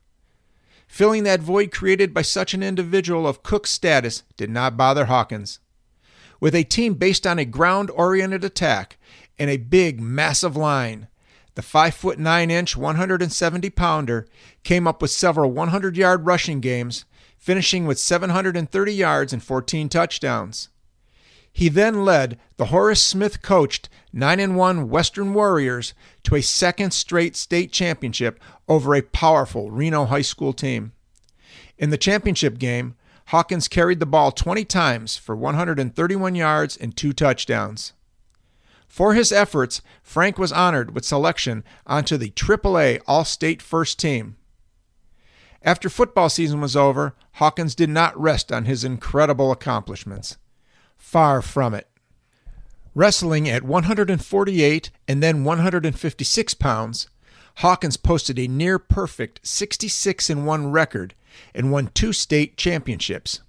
Filling 0.87 1.25
that 1.25 1.41
void 1.41 1.73
created 1.73 2.15
by 2.15 2.23
such 2.23 2.55
an 2.55 2.63
individual 2.63 3.27
of 3.27 3.43
Cook's 3.43 3.71
status 3.71 4.23
did 4.37 4.51
not 4.51 4.77
bother 4.77 5.07
Hawkins. 5.07 5.59
With 6.41 6.55
a 6.55 6.63
team 6.63 6.95
based 6.95 7.27
on 7.27 7.39
a 7.39 7.45
ground 7.45 7.91
oriented 7.91 8.45
attack 8.45 8.99
and 9.39 9.51
a 9.51 9.57
big, 9.57 10.01
massive 10.01 10.57
line, 10.57 11.09
the 11.55 11.63
5 11.63 11.95
foot 11.95 12.19
9 12.19 12.51
inch, 12.51 12.77
170 12.77 13.71
pounder 13.71 14.27
came 14.63 14.87
up 14.87 15.01
with 15.01 15.11
several 15.11 15.51
100 15.51 15.97
yard 15.97 16.27
rushing 16.27 16.61
games, 16.61 17.05
finishing 17.39 17.87
with 17.87 17.99
730 17.99 18.95
yards 18.95 19.33
and 19.33 19.43
14 19.43 19.89
touchdowns. 19.89 20.69
He 21.55 21.69
then 21.69 22.05
led 22.05 22.37
the 22.57 22.67
Horace 22.67 23.01
Smith 23.01 23.41
coached 23.41 23.89
9 24.13 24.57
1 24.57 24.89
Western 24.89 25.33
Warriors 25.33 25.95
to 26.25 26.35
a 26.35 26.43
second 26.43 26.93
straight 26.93 27.37
state 27.37 27.71
championship 27.71 28.41
over 28.69 28.93
a 28.93 29.03
powerful 29.03 29.71
Reno 29.71 30.07
High 30.07 30.23
School 30.23 30.53
team. 30.53 30.93
In 31.79 31.91
the 31.91 31.97
championship 31.97 32.59
game, 32.59 32.97
Hawkins 33.27 33.69
carried 33.69 34.01
the 34.01 34.05
ball 34.05 34.33
20 34.33 34.65
times 34.65 35.17
for 35.17 35.37
131 35.37 36.35
yards 36.35 36.77
and 36.77 36.97
two 36.97 37.13
touchdowns. 37.13 37.93
For 38.89 39.15
his 39.15 39.31
efforts, 39.31 39.81
Frank 40.03 40.39
was 40.39 40.51
honored 40.51 40.93
with 40.93 41.05
selection 41.05 41.63
onto 41.87 42.17
the 42.17 42.31
AAA 42.31 43.01
All 43.07 43.25
State 43.25 43.63
First 43.63 44.01
Team. 44.01 44.37
After 45.63 45.89
football 45.89 46.29
season 46.29 46.61
was 46.61 46.75
over, 46.75 47.15
Hawkins 47.35 47.77
did 47.77 47.91
not 47.91 48.21
rest 48.21 48.51
on 48.51 48.65
his 48.65 48.83
incredible 48.83 49.53
accomplishments. 49.53 50.37
Far 51.05 51.43
from 51.43 51.75
it. 51.75 51.87
Wrestling 52.93 53.49
at 53.49 53.63
148 53.63 54.91
and 55.07 55.23
then 55.23 55.45
156 55.45 56.55
pounds, 56.55 57.09
Hawkins 57.59 57.97
posted 57.97 58.37
a 58.37 58.49
near 58.49 58.81
perfect 58.81 59.47
66 59.47 60.31
1 60.31 60.73
record 60.73 61.15
and 61.55 61.71
won 61.71 61.91
two 61.95 62.13
state 62.13 62.57
championships. 62.57 63.43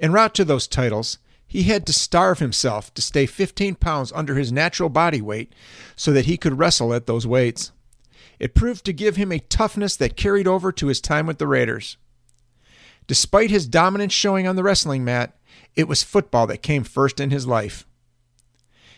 En 0.00 0.12
route 0.12 0.34
to 0.34 0.44
those 0.44 0.66
titles, 0.66 1.18
he 1.46 1.64
had 1.64 1.86
to 1.86 1.92
starve 1.92 2.40
himself 2.40 2.92
to 2.94 3.02
stay 3.02 3.26
15 3.26 3.76
pounds 3.76 4.10
under 4.12 4.34
his 4.34 4.50
natural 4.50 4.88
body 4.88 5.20
weight 5.20 5.52
so 5.94 6.12
that 6.12 6.26
he 6.26 6.36
could 6.36 6.58
wrestle 6.58 6.92
at 6.92 7.06
those 7.06 7.26
weights. 7.26 7.70
It 8.40 8.54
proved 8.54 8.84
to 8.86 8.92
give 8.92 9.14
him 9.14 9.30
a 9.30 9.38
toughness 9.38 9.94
that 9.96 10.16
carried 10.16 10.48
over 10.48 10.72
to 10.72 10.86
his 10.88 11.00
time 11.00 11.26
with 11.26 11.38
the 11.38 11.46
Raiders. 11.46 11.98
Despite 13.06 13.50
his 13.50 13.68
dominant 13.68 14.12
showing 14.12 14.48
on 14.48 14.56
the 14.56 14.62
wrestling 14.64 15.04
mat, 15.04 15.36
it 15.76 15.88
was 15.88 16.02
football 16.02 16.46
that 16.46 16.62
came 16.62 16.84
first 16.84 17.20
in 17.20 17.30
his 17.30 17.46
life. 17.46 17.86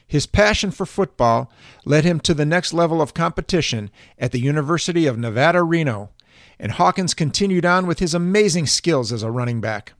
His 0.06 0.26
passion 0.26 0.70
for 0.70 0.84
football 0.84 1.50
led 1.84 2.04
him 2.04 2.20
to 2.20 2.34
the 2.34 2.44
next 2.44 2.74
level 2.74 3.00
of 3.00 3.14
competition 3.14 3.90
at 4.18 4.32
the 4.32 4.40
University 4.40 5.06
of 5.06 5.18
Nevada, 5.18 5.62
Reno, 5.62 6.10
and 6.58 6.72
Hawkins 6.72 7.14
continued 7.14 7.64
on 7.64 7.86
with 7.86 7.98
his 7.98 8.12
amazing 8.14 8.66
skills 8.66 9.12
as 9.12 9.22
a 9.22 9.30
running 9.30 9.60
back. 9.60 9.92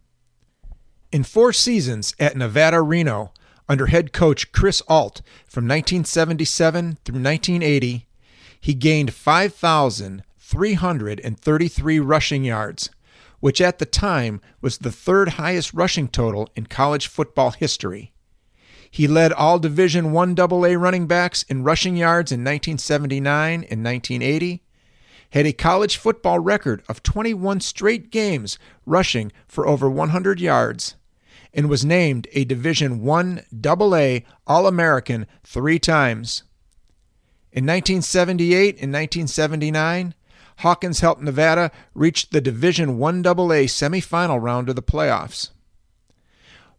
In 1.10 1.24
four 1.24 1.52
seasons 1.52 2.14
at 2.18 2.36
Nevada, 2.36 2.82
Reno, 2.82 3.32
under 3.68 3.86
head 3.86 4.12
coach 4.12 4.50
Chris 4.52 4.82
Ault 4.88 5.22
from 5.46 5.64
1977 5.64 6.98
through 7.04 7.22
1980, 7.22 8.06
he 8.60 8.74
gained 8.74 9.14
5,333 9.14 12.00
rushing 12.00 12.44
yards, 12.44 12.90
which 13.42 13.60
at 13.60 13.80
the 13.80 13.84
time 13.84 14.40
was 14.60 14.78
the 14.78 14.92
third 14.92 15.30
highest 15.30 15.74
rushing 15.74 16.06
total 16.06 16.48
in 16.54 16.64
college 16.64 17.08
football 17.08 17.50
history. 17.50 18.12
He 18.88 19.08
led 19.08 19.32
all 19.32 19.58
Division 19.58 20.12
1 20.12 20.38
AA 20.38 20.74
running 20.78 21.08
backs 21.08 21.42
in 21.48 21.64
rushing 21.64 21.96
yards 21.96 22.30
in 22.30 22.44
1979 22.44 23.64
and 23.68 23.84
1980, 23.84 24.62
had 25.30 25.44
a 25.44 25.52
college 25.52 25.96
football 25.96 26.38
record 26.38 26.84
of 26.88 27.02
21 27.02 27.60
straight 27.60 28.12
games 28.12 28.60
rushing 28.86 29.32
for 29.48 29.66
over 29.66 29.90
100 29.90 30.38
yards, 30.38 30.94
and 31.52 31.68
was 31.68 31.84
named 31.84 32.28
a 32.34 32.44
Division 32.44 33.02
1 33.02 33.42
AA 33.66 34.18
All-American 34.46 35.26
3 35.42 35.80
times. 35.80 36.44
In 37.50 37.66
1978 37.66 38.76
and 38.80 38.92
1979, 38.92 40.14
Hawkins 40.62 41.00
helped 41.00 41.20
Nevada 41.20 41.72
reach 41.92 42.30
the 42.30 42.40
Division 42.40 42.96
1 42.96 43.26
AA 43.26 43.66
semifinal 43.66 44.40
round 44.40 44.68
of 44.68 44.76
the 44.76 44.82
playoffs. 44.82 45.50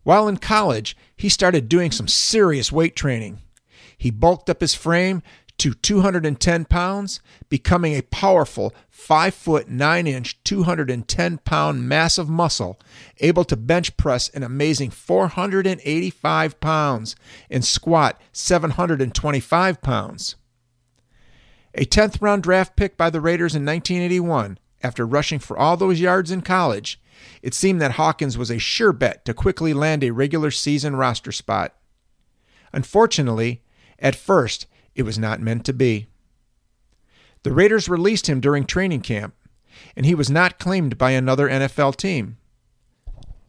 While 0.04 0.30
in 0.30 0.38
college, 0.38 0.96
he 1.18 1.28
started 1.28 1.68
doing 1.68 1.92
some 1.92 2.08
serious 2.08 2.72
weight 2.72 2.96
training. 2.96 3.42
He 3.98 4.10
bulked 4.10 4.50
up 4.50 4.62
his 4.62 4.74
frame 4.74 5.22
to 5.58 5.74
210 5.74 6.64
pounds, 6.66 7.20
becoming 7.50 7.94
a 7.94 8.04
powerful 8.04 8.74
5 8.90 9.34
foot 9.34 9.68
9 9.68 10.08
inch, 10.08 10.42
210 10.46 11.40
pound 11.40 11.90
mass 11.90 12.18
of 12.18 12.30
muscle, 12.30 12.80
able 13.20 13.44
to 13.44 13.58
bench 13.58 13.98
press 13.98 14.30
an 14.30 14.44
amazing 14.44 14.92
485 14.92 16.60
pounds 16.62 17.18
and 17.50 17.66
squat 17.66 18.22
725 18.32 19.82
pounds. 19.82 20.38
A 21.76 21.86
10th 21.86 22.22
round 22.22 22.44
draft 22.44 22.76
pick 22.76 22.98
by 22.98 23.10
the 23.10 23.22
Raiders 23.22 23.56
in 23.56 23.66
1981, 23.66 24.60
after 24.84 25.08
rushing 25.08 25.40
for 25.40 25.58
all 25.58 25.78
those 25.78 26.00
yards 26.00 26.30
in 26.30 26.42
college, 26.42 27.00
it 27.42 27.54
seemed 27.54 27.82
that 27.82 27.94
Hawkins 27.94 28.38
was 28.38 28.52
a 28.52 28.60
sure 28.60 28.94
bet 28.94 29.26
to 29.26 29.34
quickly 29.34 29.74
land 29.74 30.04
a 30.04 30.12
regular 30.12 30.52
season 30.52 30.96
roster 30.96 31.32
spot. 31.32 31.74
Unfortunately, 32.74 33.62
at 33.98 34.16
first, 34.16 34.68
it 34.94 35.04
was 35.04 35.18
not 35.18 35.40
meant 35.40 35.66
to 35.66 35.74
be. 35.74 36.08
The 37.44 37.52
Raiders 37.52 37.90
released 37.90 38.28
him 38.28 38.40
during 38.40 38.66
training 38.66 39.02
camp, 39.02 39.36
and 39.96 40.06
he 40.06 40.16
was 40.16 40.30
not 40.30 40.60
claimed 40.60 40.98
by 40.98 41.12
another 41.12 41.50
NFL 41.50 41.96
team. 41.96 42.38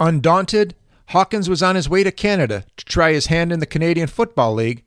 Undaunted, 0.00 0.75
Hawkins 1.09 1.49
was 1.49 1.62
on 1.62 1.76
his 1.76 1.88
way 1.88 2.02
to 2.02 2.11
Canada 2.11 2.64
to 2.76 2.85
try 2.85 3.12
his 3.12 3.26
hand 3.26 3.52
in 3.52 3.61
the 3.61 3.66
Canadian 3.66 4.07
Football 4.09 4.54
League 4.54 4.84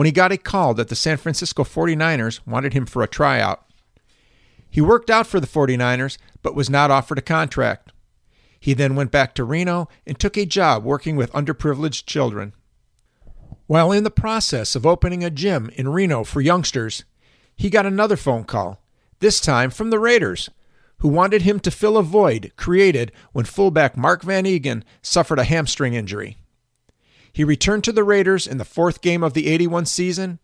when 0.00 0.06
he 0.06 0.12
got 0.12 0.32
a 0.32 0.38
call 0.38 0.72
that 0.72 0.88
the 0.88 0.96
San 0.96 1.18
Francisco 1.18 1.62
49ers 1.62 2.40
wanted 2.46 2.72
him 2.72 2.86
for 2.86 3.02
a 3.02 3.06
tryout. 3.06 3.66
He 4.70 4.80
worked 4.80 5.10
out 5.10 5.26
for 5.26 5.40
the 5.40 5.46
49ers, 5.46 6.16
but 6.40 6.54
was 6.54 6.70
not 6.70 6.90
offered 6.90 7.18
a 7.18 7.20
contract. 7.20 7.92
He 8.58 8.72
then 8.72 8.96
went 8.96 9.10
back 9.10 9.34
to 9.34 9.44
Reno 9.44 9.90
and 10.06 10.18
took 10.18 10.38
a 10.38 10.46
job 10.46 10.84
working 10.84 11.16
with 11.16 11.30
underprivileged 11.32 12.06
children. 12.06 12.54
While 13.66 13.92
in 13.92 14.04
the 14.04 14.10
process 14.10 14.74
of 14.74 14.86
opening 14.86 15.22
a 15.22 15.28
gym 15.28 15.70
in 15.74 15.90
Reno 15.90 16.24
for 16.24 16.40
youngsters, 16.40 17.04
he 17.54 17.68
got 17.68 17.84
another 17.84 18.16
phone 18.16 18.44
call, 18.44 18.82
this 19.18 19.38
time 19.38 19.68
from 19.68 19.90
the 19.90 19.98
Raiders, 19.98 20.48
who 21.00 21.08
wanted 21.08 21.42
him 21.42 21.60
to 21.60 21.70
fill 21.70 21.98
a 21.98 22.02
void 22.02 22.52
created 22.56 23.12
when 23.32 23.44
fullback 23.44 23.98
Mark 23.98 24.22
Van 24.22 24.46
Eeghen 24.46 24.82
suffered 25.02 25.38
a 25.38 25.44
hamstring 25.44 25.92
injury. 25.92 26.38
He 27.32 27.44
returned 27.44 27.84
to 27.84 27.92
the 27.92 28.04
Raiders 28.04 28.46
in 28.46 28.58
the 28.58 28.64
fourth 28.64 29.00
game 29.00 29.22
of 29.22 29.34
the 29.34 29.48
81 29.48 29.86
season, 29.86 30.38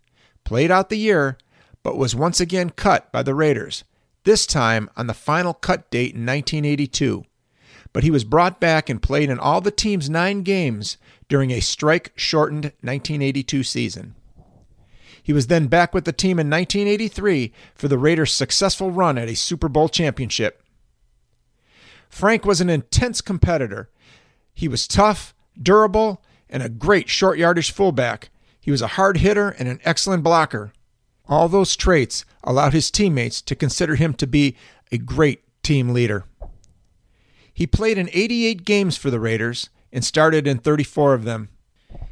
played 0.44 0.70
out 0.70 0.88
the 0.88 0.96
year, 0.96 1.36
but 1.82 1.96
was 1.96 2.14
once 2.14 2.40
again 2.40 2.70
cut 2.70 3.10
by 3.12 3.22
the 3.22 3.34
Raiders, 3.34 3.84
this 4.24 4.46
time 4.46 4.88
on 4.96 5.06
the 5.06 5.14
final 5.14 5.54
cut 5.54 5.90
date 5.90 6.14
in 6.14 6.26
1982 6.26 7.24
but 7.96 8.04
he 8.04 8.10
was 8.10 8.24
brought 8.24 8.60
back 8.60 8.90
and 8.90 9.00
played 9.00 9.30
in 9.30 9.38
all 9.38 9.62
the 9.62 9.70
team's 9.70 10.10
nine 10.10 10.42
games 10.42 10.98
during 11.30 11.50
a 11.50 11.60
strike 11.60 12.12
shortened 12.14 12.66
1982 12.82 13.62
season. 13.62 14.14
He 15.22 15.32
was 15.32 15.46
then 15.46 15.68
back 15.68 15.94
with 15.94 16.04
the 16.04 16.12
team 16.12 16.38
in 16.38 16.50
1983 16.50 17.54
for 17.74 17.88
the 17.88 17.96
Raiders' 17.96 18.34
successful 18.34 18.90
run 18.90 19.16
at 19.16 19.30
a 19.30 19.34
Super 19.34 19.70
Bowl 19.70 19.88
championship. 19.88 20.62
Frank 22.10 22.44
was 22.44 22.60
an 22.60 22.68
intense 22.68 23.22
competitor. 23.22 23.88
He 24.52 24.68
was 24.68 24.86
tough, 24.86 25.34
durable, 25.58 26.22
and 26.48 26.62
a 26.62 26.68
great 26.68 27.08
short 27.08 27.38
yardage 27.38 27.72
fullback. 27.72 28.30
He 28.60 28.70
was 28.70 28.82
a 28.82 28.88
hard 28.88 29.18
hitter 29.18 29.50
and 29.50 29.68
an 29.68 29.80
excellent 29.84 30.22
blocker. 30.22 30.72
All 31.28 31.48
those 31.48 31.76
traits 31.76 32.24
allowed 32.44 32.72
his 32.72 32.90
teammates 32.90 33.40
to 33.42 33.54
consider 33.54 33.96
him 33.96 34.14
to 34.14 34.26
be 34.26 34.56
a 34.92 34.98
great 34.98 35.42
team 35.62 35.90
leader. 35.90 36.24
He 37.52 37.66
played 37.66 37.98
in 37.98 38.10
88 38.12 38.64
games 38.64 38.96
for 38.96 39.10
the 39.10 39.20
Raiders 39.20 39.70
and 39.92 40.04
started 40.04 40.46
in 40.46 40.58
34 40.58 41.14
of 41.14 41.24
them. 41.24 41.48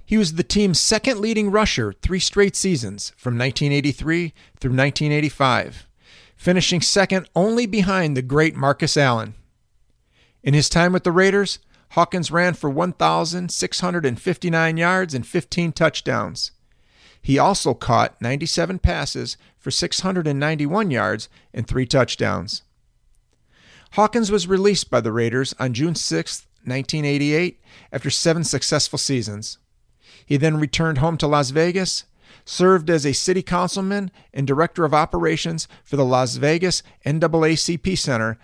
He 0.06 0.18
was 0.18 0.34
the 0.34 0.42
team's 0.42 0.80
second 0.80 1.20
leading 1.20 1.50
rusher 1.50 1.92
three 1.92 2.20
straight 2.20 2.56
seasons 2.56 3.12
from 3.16 3.38
1983 3.38 4.32
through 4.58 4.70
1985, 4.70 5.86
finishing 6.36 6.80
second 6.80 7.28
only 7.34 7.66
behind 7.66 8.16
the 8.16 8.22
great 8.22 8.54
Marcus 8.56 8.96
Allen. 8.96 9.34
In 10.42 10.54
his 10.54 10.68
time 10.68 10.92
with 10.92 11.04
the 11.04 11.12
Raiders, 11.12 11.58
Hawkins 11.94 12.30
ran 12.32 12.54
for 12.54 12.68
1,659 12.68 14.76
yards 14.76 15.14
and 15.14 15.24
15 15.24 15.70
touchdowns. 15.70 16.50
He 17.22 17.38
also 17.38 17.72
caught 17.72 18.20
97 18.20 18.80
passes 18.80 19.36
for 19.56 19.70
691 19.70 20.90
yards 20.90 21.28
and 21.52 21.68
three 21.68 21.86
touchdowns. 21.86 22.62
Hawkins 23.92 24.32
was 24.32 24.48
released 24.48 24.90
by 24.90 25.00
the 25.00 25.12
Raiders 25.12 25.54
on 25.60 25.72
June 25.72 25.94
6, 25.94 26.46
1988, 26.64 27.60
after 27.92 28.10
seven 28.10 28.42
successful 28.42 28.98
seasons. 28.98 29.58
He 30.26 30.36
then 30.36 30.58
returned 30.58 30.98
home 30.98 31.16
to 31.18 31.28
Las 31.28 31.50
Vegas, 31.50 32.06
served 32.44 32.90
as 32.90 33.06
a 33.06 33.12
city 33.12 33.40
councilman 33.40 34.10
and 34.32 34.48
director 34.48 34.84
of 34.84 34.94
operations 34.94 35.68
for 35.84 35.94
the 35.94 36.04
Las 36.04 36.38
Vegas 36.38 36.82
NAACP 37.06 37.96
Center, 37.96 38.36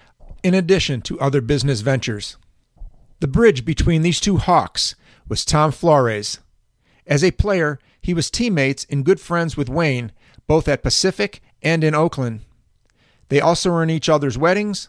in 0.45 0.55
addition 0.55 1.03
to 1.03 1.19
other 1.19 1.41
business 1.41 1.81
ventures. 1.81 2.37
The 3.21 3.29
bridge 3.29 3.67
between 3.67 4.01
these 4.01 4.19
two 4.19 4.39
Hawks 4.39 4.95
was 5.29 5.45
Tom 5.45 5.73
Flores. 5.73 6.39
As 7.07 7.23
a 7.23 7.31
player, 7.31 7.79
he 8.01 8.15
was 8.15 8.31
teammates 8.31 8.87
and 8.89 9.05
good 9.05 9.21
friends 9.21 9.59
with 9.59 9.69
Wayne, 9.69 10.13
both 10.47 10.67
at 10.69 10.83
Pacific 10.83 11.43
and 11.63 11.85
in 11.85 11.95
Oakland. 11.95 12.41
They 13.29 13.41
also 13.41 13.71
were 13.71 13.83
in 13.83 13.91
each 13.91 14.09
other's 14.09 14.39
weddings, 14.39 14.89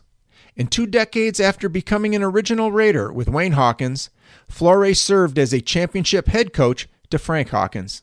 and 0.55 0.71
two 0.71 0.87
decades 0.87 1.39
after 1.39 1.67
becoming 1.67 2.15
an 2.15 2.23
original 2.23 2.71
Raider 2.71 3.11
with 3.11 3.27
Wayne 3.27 3.51
Hawkins, 3.51 4.09
Flores 4.47 4.99
served 4.99 5.37
as 5.37 5.53
a 5.53 5.61
championship 5.61 6.27
head 6.27 6.53
coach 6.53 6.87
to 7.09 7.19
Frank 7.19 7.49
Hawkins. 7.49 8.01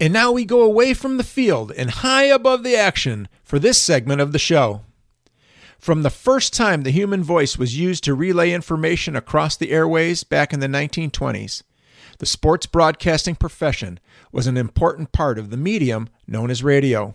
And 0.00 0.12
now 0.12 0.30
we 0.30 0.44
go 0.44 0.62
away 0.62 0.94
from 0.94 1.16
the 1.16 1.24
field 1.24 1.72
and 1.72 1.90
high 1.90 2.24
above 2.24 2.62
the 2.62 2.76
action 2.76 3.28
for 3.42 3.58
this 3.58 3.80
segment 3.80 4.20
of 4.20 4.32
the 4.32 4.38
show. 4.38 4.82
From 5.82 6.04
the 6.04 6.10
first 6.10 6.54
time 6.54 6.84
the 6.84 6.92
human 6.92 7.24
voice 7.24 7.58
was 7.58 7.76
used 7.76 8.04
to 8.04 8.14
relay 8.14 8.52
information 8.52 9.16
across 9.16 9.56
the 9.56 9.72
airways 9.72 10.22
back 10.22 10.52
in 10.52 10.60
the 10.60 10.68
1920s, 10.68 11.64
the 12.20 12.24
sports 12.24 12.66
broadcasting 12.66 13.34
profession 13.34 13.98
was 14.30 14.46
an 14.46 14.56
important 14.56 15.10
part 15.10 15.40
of 15.40 15.50
the 15.50 15.56
medium 15.56 16.08
known 16.24 16.52
as 16.52 16.62
radio. 16.62 17.14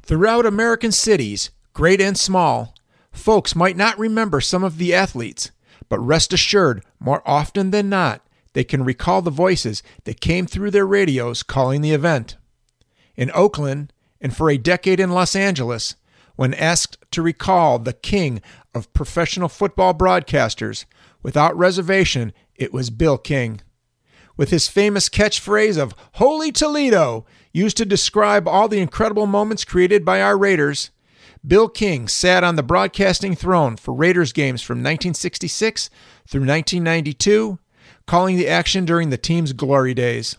Throughout 0.00 0.46
American 0.46 0.92
cities, 0.92 1.50
great 1.74 2.00
and 2.00 2.16
small, 2.16 2.74
folks 3.12 3.54
might 3.54 3.76
not 3.76 3.98
remember 3.98 4.40
some 4.40 4.64
of 4.64 4.78
the 4.78 4.94
athletes, 4.94 5.50
but 5.90 5.98
rest 5.98 6.32
assured, 6.32 6.82
more 6.98 7.22
often 7.26 7.70
than 7.70 7.90
not, 7.90 8.26
they 8.54 8.64
can 8.64 8.82
recall 8.82 9.20
the 9.20 9.30
voices 9.30 9.82
that 10.04 10.22
came 10.22 10.46
through 10.46 10.70
their 10.70 10.86
radios 10.86 11.42
calling 11.42 11.82
the 11.82 11.92
event. 11.92 12.38
In 13.14 13.30
Oakland, 13.34 13.92
and 14.22 14.34
for 14.34 14.48
a 14.48 14.56
decade 14.56 15.00
in 15.00 15.10
Los 15.10 15.36
Angeles, 15.36 15.96
when 16.38 16.54
asked 16.54 16.98
to 17.10 17.20
recall 17.20 17.80
the 17.80 17.92
king 17.92 18.40
of 18.72 18.92
professional 18.92 19.48
football 19.48 19.92
broadcasters, 19.92 20.84
without 21.20 21.58
reservation, 21.58 22.32
it 22.54 22.72
was 22.72 22.90
Bill 22.90 23.18
King. 23.18 23.60
With 24.36 24.50
his 24.50 24.68
famous 24.68 25.08
catchphrase 25.08 25.76
of 25.76 25.96
Holy 26.12 26.52
Toledo, 26.52 27.26
used 27.52 27.76
to 27.78 27.84
describe 27.84 28.46
all 28.46 28.68
the 28.68 28.78
incredible 28.78 29.26
moments 29.26 29.64
created 29.64 30.04
by 30.04 30.22
our 30.22 30.38
Raiders, 30.38 30.92
Bill 31.44 31.68
King 31.68 32.06
sat 32.06 32.44
on 32.44 32.54
the 32.54 32.62
broadcasting 32.62 33.34
throne 33.34 33.76
for 33.76 33.92
Raiders 33.92 34.32
games 34.32 34.62
from 34.62 34.78
1966 34.78 35.90
through 36.28 36.42
1992 36.42 37.58
calling 38.06 38.36
the 38.36 38.46
action 38.46 38.84
during 38.84 39.10
the 39.10 39.18
team's 39.18 39.52
glory 39.52 39.92
days. 39.92 40.36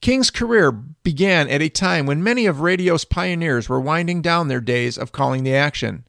King's 0.00 0.30
career 0.30 0.84
began 1.02 1.48
at 1.48 1.62
a 1.62 1.68
time 1.68 2.06
when 2.06 2.22
many 2.22 2.46
of 2.46 2.60
radio's 2.60 3.04
pioneers 3.04 3.68
were 3.68 3.80
winding 3.80 4.22
down 4.22 4.48
their 4.48 4.60
days 4.60 4.96
of 4.96 5.12
calling 5.12 5.42
the 5.42 5.54
action. 5.54 6.04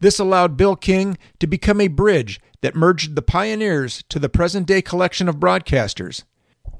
This 0.00 0.18
allowed 0.18 0.56
Bill 0.56 0.76
King 0.76 1.16
to 1.38 1.46
become 1.46 1.80
a 1.80 1.88
bridge 1.88 2.40
that 2.60 2.74
merged 2.74 3.14
the 3.14 3.22
pioneers 3.22 4.02
to 4.08 4.18
the 4.18 4.28
present 4.28 4.66
day 4.66 4.82
collection 4.82 5.28
of 5.28 5.36
broadcasters, 5.36 6.24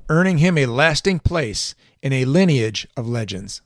earning 0.09 0.39
him 0.39 0.59
a 0.59 0.67
lasting 0.67 1.21
place 1.21 1.75
in 2.03 2.13
a 2.13 2.25
lineage 2.25 2.87
of 2.97 3.09
legends. 3.09 3.63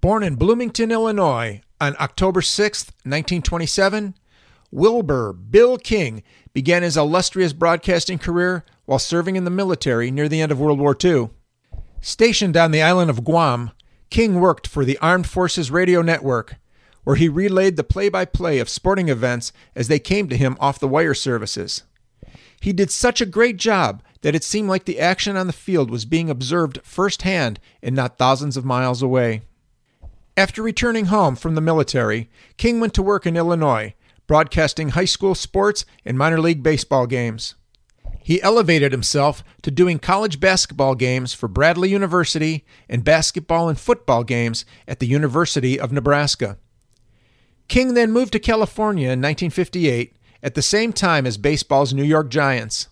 Born 0.00 0.22
in 0.22 0.36
Bloomington, 0.36 0.92
Illinois 0.92 1.62
on 1.80 1.96
October 1.98 2.42
6, 2.42 2.84
1927, 2.84 4.14
Wilbur 4.70 5.32
Bill 5.32 5.78
King 5.78 6.22
began 6.52 6.82
his 6.82 6.96
illustrious 6.96 7.52
broadcasting 7.52 8.18
career 8.18 8.64
while 8.84 8.98
serving 8.98 9.36
in 9.36 9.44
the 9.44 9.50
military 9.50 10.10
near 10.10 10.28
the 10.28 10.40
end 10.40 10.52
of 10.52 10.60
World 10.60 10.78
War 10.78 10.96
II. 11.02 11.30
Stationed 12.06 12.56
on 12.56 12.70
the 12.70 12.82
island 12.82 13.10
of 13.10 13.24
Guam, 13.24 13.72
King 14.10 14.38
worked 14.38 14.68
for 14.68 14.84
the 14.84 14.96
Armed 14.98 15.26
Forces 15.26 15.72
Radio 15.72 16.02
Network, 16.02 16.54
where 17.02 17.16
he 17.16 17.28
relayed 17.28 17.74
the 17.74 17.82
play 17.82 18.08
by 18.08 18.24
play 18.24 18.60
of 18.60 18.68
sporting 18.68 19.08
events 19.08 19.52
as 19.74 19.88
they 19.88 19.98
came 19.98 20.28
to 20.28 20.36
him 20.36 20.56
off 20.60 20.78
the 20.78 20.86
wire 20.86 21.14
services. 21.14 21.82
He 22.60 22.72
did 22.72 22.92
such 22.92 23.20
a 23.20 23.26
great 23.26 23.56
job 23.56 24.04
that 24.20 24.36
it 24.36 24.44
seemed 24.44 24.68
like 24.68 24.84
the 24.84 25.00
action 25.00 25.36
on 25.36 25.48
the 25.48 25.52
field 25.52 25.90
was 25.90 26.04
being 26.04 26.30
observed 26.30 26.78
firsthand 26.84 27.58
and 27.82 27.96
not 27.96 28.18
thousands 28.18 28.56
of 28.56 28.64
miles 28.64 29.02
away. 29.02 29.42
After 30.36 30.62
returning 30.62 31.06
home 31.06 31.34
from 31.34 31.56
the 31.56 31.60
military, 31.60 32.30
King 32.56 32.78
went 32.78 32.94
to 32.94 33.02
work 33.02 33.26
in 33.26 33.36
Illinois, 33.36 33.94
broadcasting 34.28 34.90
high 34.90 35.06
school 35.06 35.34
sports 35.34 35.84
and 36.04 36.16
minor 36.16 36.38
league 36.38 36.62
baseball 36.62 37.08
games. 37.08 37.55
He 38.26 38.42
elevated 38.42 38.90
himself 38.90 39.44
to 39.62 39.70
doing 39.70 40.00
college 40.00 40.40
basketball 40.40 40.96
games 40.96 41.32
for 41.32 41.46
Bradley 41.46 41.90
University 41.90 42.64
and 42.88 43.04
basketball 43.04 43.68
and 43.68 43.78
football 43.78 44.24
games 44.24 44.64
at 44.88 44.98
the 44.98 45.06
University 45.06 45.78
of 45.78 45.92
Nebraska. 45.92 46.58
King 47.68 47.94
then 47.94 48.10
moved 48.10 48.32
to 48.32 48.40
California 48.40 49.04
in 49.04 49.22
1958 49.22 50.16
at 50.42 50.56
the 50.56 50.60
same 50.60 50.92
time 50.92 51.24
as 51.24 51.38
baseball's 51.38 51.94
New 51.94 52.02
York 52.02 52.28
Giants. 52.28 52.88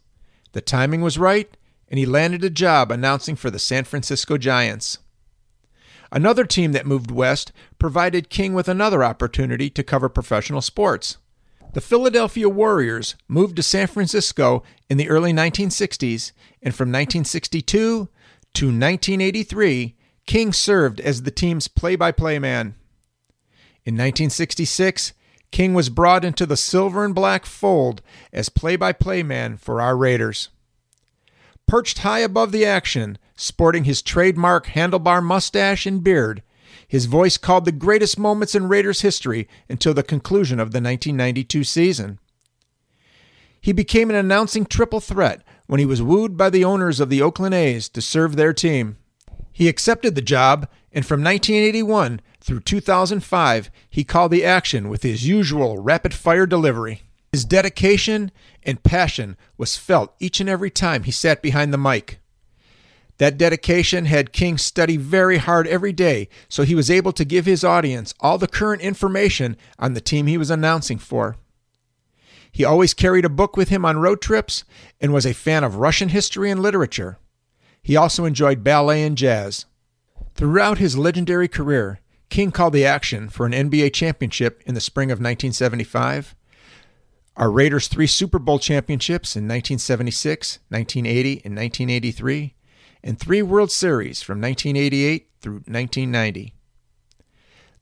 The 0.53 0.61
timing 0.61 1.01
was 1.01 1.18
right, 1.18 1.57
and 1.88 1.99
he 1.99 2.07
landed 2.07 2.44
a 2.44 2.49
job 2.49 2.92
announcing 2.92 3.35
for 3.35 3.51
the 3.51 3.59
San 3.59 3.83
Francisco 3.83 4.38
Giants. 4.38 4.99
Another 6.12 6.44
team 6.44 6.70
that 6.70 6.87
moved 6.87 7.11
west 7.11 7.51
provided 7.81 8.31
King 8.31 8.55
with 8.55 8.68
another 8.68 9.03
opportunity 9.03 9.68
to 9.68 9.83
cover 9.83 10.09
professional 10.09 10.61
sports. 10.61 11.18
The 11.74 11.80
Philadelphia 11.80 12.48
Warriors 12.48 13.16
moved 13.26 13.56
to 13.56 13.62
San 13.64 13.88
Francisco 13.88 14.62
in 14.88 14.96
the 14.96 15.08
early 15.08 15.32
1960s, 15.32 16.30
and 16.62 16.72
from 16.72 16.90
1962 16.90 18.08
to 18.54 18.66
1983, 18.66 19.96
King 20.24 20.52
served 20.52 21.00
as 21.00 21.22
the 21.22 21.32
team's 21.32 21.66
play 21.66 21.96
by 21.96 22.12
play 22.12 22.38
man. 22.38 22.76
In 23.84 23.94
1966, 23.94 25.14
King 25.50 25.74
was 25.74 25.88
brought 25.88 26.24
into 26.24 26.46
the 26.46 26.56
silver 26.56 27.04
and 27.04 27.12
black 27.12 27.44
fold 27.44 28.02
as 28.32 28.48
play 28.48 28.76
by 28.76 28.92
play 28.92 29.24
man 29.24 29.56
for 29.56 29.80
our 29.80 29.96
Raiders. 29.96 30.50
Perched 31.66 31.98
high 31.98 32.20
above 32.20 32.52
the 32.52 32.64
action, 32.64 33.18
sporting 33.34 33.82
his 33.82 34.00
trademark 34.00 34.66
handlebar 34.66 35.24
mustache 35.24 35.87
and 35.87 36.04
beard, 36.04 36.40
his 36.88 37.07
voice 37.07 37.37
called 37.37 37.64
the 37.64 37.73
greatest 37.73 38.18
moments 38.18 38.55
in 38.55 38.68
Raiders 38.68 39.01
history 39.01 39.49
until 39.68 39.94
the 39.94 40.03
conclusion 40.03 40.61
of 40.61 40.73
the 40.73 40.81
1992 40.81 41.64
season. 41.64 42.18
He 43.61 43.73
became 43.73 44.11
an 44.11 44.16
announcing 44.16 44.66
triple 44.66 45.01
threat 45.01 45.42
when 45.66 45.81
he 45.81 45.87
was 45.87 46.03
wooed 46.03 46.37
by 46.37 46.51
the 46.51 46.64
owners 46.64 47.01
of 47.01 47.09
the 47.09 47.23
Oakland 47.23 47.55
A's 47.55 47.88
to 47.88 48.03
serve 48.03 48.37
their 48.37 48.53
team. 48.53 48.99
He 49.53 49.68
accepted 49.68 50.14
the 50.14 50.20
job, 50.20 50.68
and 50.92 51.07
from 51.07 51.23
1981 51.23 52.20
through 52.40 52.61
2005, 52.61 53.70
he 53.88 54.05
called 54.05 54.33
the 54.33 54.44
action 54.44 54.88
with 54.88 55.03
his 55.03 55.27
usual 55.27 55.79
rapid 55.79 56.12
fire 56.12 56.44
delivery. 56.44 57.03
His 57.33 57.44
dedication 57.44 58.31
and 58.64 58.83
passion 58.83 59.37
was 59.57 59.77
felt 59.77 60.14
each 60.20 60.40
and 60.40 60.49
every 60.49 60.70
time 60.70 61.05
he 61.05 61.11
sat 61.11 61.40
behind 61.40 61.73
the 61.73 61.79
mic. 61.79 62.20
That 63.18 63.38
dedication 63.38 64.07
had 64.07 64.33
King 64.33 64.59
study 64.59 64.96
very 64.96 65.38
hard 65.38 65.66
every 65.66 65.92
day 65.92 66.29
so 66.48 66.62
he 66.64 66.74
was 66.74 66.90
able 66.90 67.12
to 67.12 67.24
give 67.24 67.46
his 67.46 67.62
audience 67.62 68.14
all 68.20 68.38
the 68.38 68.48
current 68.48 68.83
information 68.83 69.57
on 69.79 69.94
the 69.94 70.00
team 70.00 70.27
he 70.27 70.38
was 70.38 70.50
announcing 70.50 70.98
for. 70.98 71.37
He 72.50 72.64
always 72.64 72.94
carried 72.94 73.24
a 73.24 73.29
book 73.29 73.57
with 73.57 73.68
him 73.68 73.85
on 73.85 73.98
road 73.98 74.20
trips 74.20 74.64
and 75.00 75.12
was 75.12 75.27
a 75.27 75.35
fan 75.35 75.64
of 75.64 75.77
Russian 75.77 76.11
history 76.11 76.50
and 76.50 76.61
literature. 76.61 77.18
He 77.83 77.96
also 77.96 78.24
enjoyed 78.24 78.64
ballet 78.64 79.03
and 79.03 79.18
jazz. 79.18 79.66
Throughout 80.35 80.79
his 80.79 80.96
legendary 80.96 81.48
career, 81.48 82.00
King 82.31 82.50
called 82.50 82.72
the 82.72 82.87
action 82.87 83.29
for 83.29 83.46
an 83.46 83.53
NBA 83.53 83.92
championship 83.92 84.62
in 84.66 84.74
the 84.74 84.81
spring 84.81 85.11
of 85.11 85.18
1975, 85.18 86.35
our 87.37 87.50
Raiders' 87.50 87.88
three 87.88 88.07
Super 88.07 88.38
Bowl 88.38 88.59
championships 88.59 89.37
in 89.37 89.44
1976, 89.44 90.59
1980, 90.68 91.31
and 91.44 91.57
1983, 91.57 92.55
and 93.05 93.19
three 93.19 93.43
World 93.43 93.71
Series 93.71 94.23
from 94.23 94.40
1988 94.40 95.29
through 95.40 95.62
1990. 95.67 96.55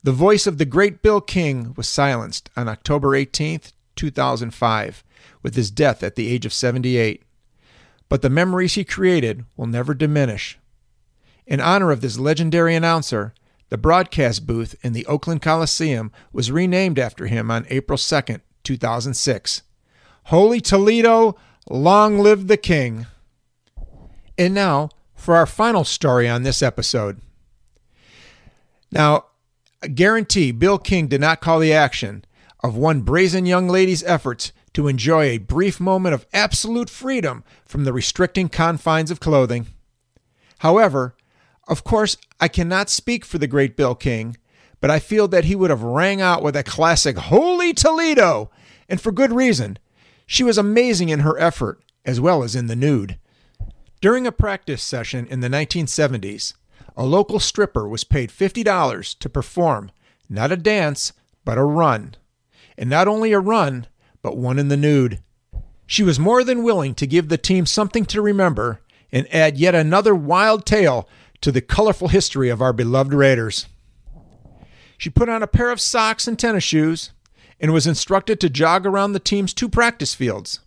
The 0.03 0.11
voice 0.11 0.45
of 0.45 0.57
the 0.57 0.65
great 0.65 1.01
Bill 1.01 1.21
King 1.21 1.73
was 1.77 1.87
silenced 1.87 2.49
on 2.57 2.67
October 2.67 3.15
18, 3.15 3.61
2005, 3.95 5.03
with 5.41 5.55
his 5.55 5.71
death 5.71 6.03
at 6.03 6.15
the 6.15 6.27
age 6.27 6.45
of 6.45 6.51
78. 6.51 7.23
But 8.09 8.21
the 8.21 8.29
memories 8.29 8.73
he 8.73 8.83
created 8.83 9.45
will 9.55 9.65
never 9.65 9.93
diminish. 9.93 10.59
In 11.47 11.61
honor 11.61 11.91
of 11.91 12.01
this 12.01 12.19
legendary 12.19 12.75
announcer, 12.75 13.33
the 13.69 13.77
broadcast 13.77 14.45
booth 14.45 14.75
in 14.83 14.91
the 14.91 15.05
Oakland 15.05 15.41
Coliseum 15.41 16.11
was 16.33 16.51
renamed 16.51 16.99
after 16.99 17.27
him 17.27 17.49
on 17.49 17.65
April 17.69 17.97
2, 17.97 18.39
2006. 18.61 19.61
Holy 20.25 20.59
Toledo, 20.59 21.37
long 21.69 22.19
live 22.19 22.47
the 22.47 22.57
King! 22.57 23.07
And 24.37 24.53
now, 24.53 24.89
for 25.23 25.35
our 25.35 25.45
final 25.45 25.85
story 25.85 26.27
on 26.27 26.43
this 26.43 26.61
episode. 26.61 27.21
Now, 28.91 29.25
I 29.81 29.87
guarantee 29.87 30.51
Bill 30.51 30.77
King 30.77 31.07
did 31.07 31.21
not 31.21 31.39
call 31.39 31.59
the 31.59 31.73
action 31.73 32.25
of 32.61 32.75
one 32.75 33.01
brazen 33.01 33.45
young 33.45 33.69
lady's 33.69 34.03
efforts 34.03 34.51
to 34.73 34.87
enjoy 34.87 35.23
a 35.23 35.37
brief 35.37 35.79
moment 35.79 36.13
of 36.13 36.25
absolute 36.33 36.89
freedom 36.89 37.43
from 37.65 37.85
the 37.85 37.93
restricting 37.93 38.49
confines 38.49 39.11
of 39.11 39.19
clothing. 39.19 39.67
However, 40.59 41.15
of 41.67 41.85
course, 41.85 42.17
I 42.41 42.49
cannot 42.49 42.89
speak 42.89 43.23
for 43.23 43.37
the 43.37 43.47
great 43.47 43.77
Bill 43.77 43.95
King, 43.95 44.35
but 44.81 44.91
I 44.91 44.99
feel 44.99 45.29
that 45.29 45.45
he 45.45 45.55
would 45.55 45.69
have 45.69 45.83
rang 45.83 46.19
out 46.19 46.43
with 46.43 46.57
a 46.57 46.63
classic 46.63 47.17
Holy 47.17 47.73
Toledo, 47.73 48.51
and 48.89 48.99
for 48.99 49.13
good 49.13 49.31
reason. 49.31 49.79
She 50.25 50.43
was 50.43 50.57
amazing 50.57 51.07
in 51.09 51.21
her 51.21 51.39
effort, 51.39 51.81
as 52.05 52.19
well 52.19 52.43
as 52.43 52.55
in 52.55 52.67
the 52.67 52.75
nude. 52.75 53.17
During 54.03 54.27
a 54.27 54.33
practice 54.33 54.83
session 54.83 55.27
in 55.27 55.39
the 55.39 55.47
1970s, 55.47 56.55
a 56.97 57.05
local 57.05 57.39
stripper 57.39 57.87
was 57.87 58.03
paid 58.03 58.31
$50 58.31 59.17
to 59.17 59.29
perform 59.29 59.91
not 60.27 60.51
a 60.51 60.57
dance, 60.57 61.13
but 61.45 61.57
a 61.57 61.63
run. 61.63 62.15
and 62.77 62.89
not 62.89 63.07
only 63.07 63.31
a 63.31 63.39
run, 63.39 63.87
but 64.21 64.35
one 64.35 64.59
in 64.59 64.67
the 64.67 64.75
nude. 64.75 65.21
She 65.85 66.03
was 66.03 66.19
more 66.19 66.43
than 66.43 66.63
willing 66.63 66.95
to 66.95 67.07
give 67.07 67.29
the 67.29 67.37
team 67.37 67.65
something 67.65 68.03
to 68.07 68.21
remember 68.21 68.81
and 69.09 69.25
add 69.33 69.57
yet 69.57 69.73
another 69.73 70.13
wild 70.13 70.65
tale 70.65 71.07
to 71.39 71.49
the 71.49 71.61
colorful 71.61 72.09
history 72.09 72.49
of 72.49 72.61
our 72.61 72.73
beloved 72.73 73.13
Raiders. 73.13 73.67
She 74.97 75.09
put 75.09 75.29
on 75.29 75.41
a 75.41 75.47
pair 75.47 75.71
of 75.71 75.79
socks 75.79 76.27
and 76.27 76.37
tennis 76.37 76.65
shoes 76.65 77.11
and 77.57 77.71
was 77.71 77.87
instructed 77.87 78.41
to 78.41 78.49
jog 78.49 78.85
around 78.85 79.13
the 79.13 79.19
team's 79.19 79.53
two 79.53 79.69
practice 79.69 80.13
fields. 80.13 80.59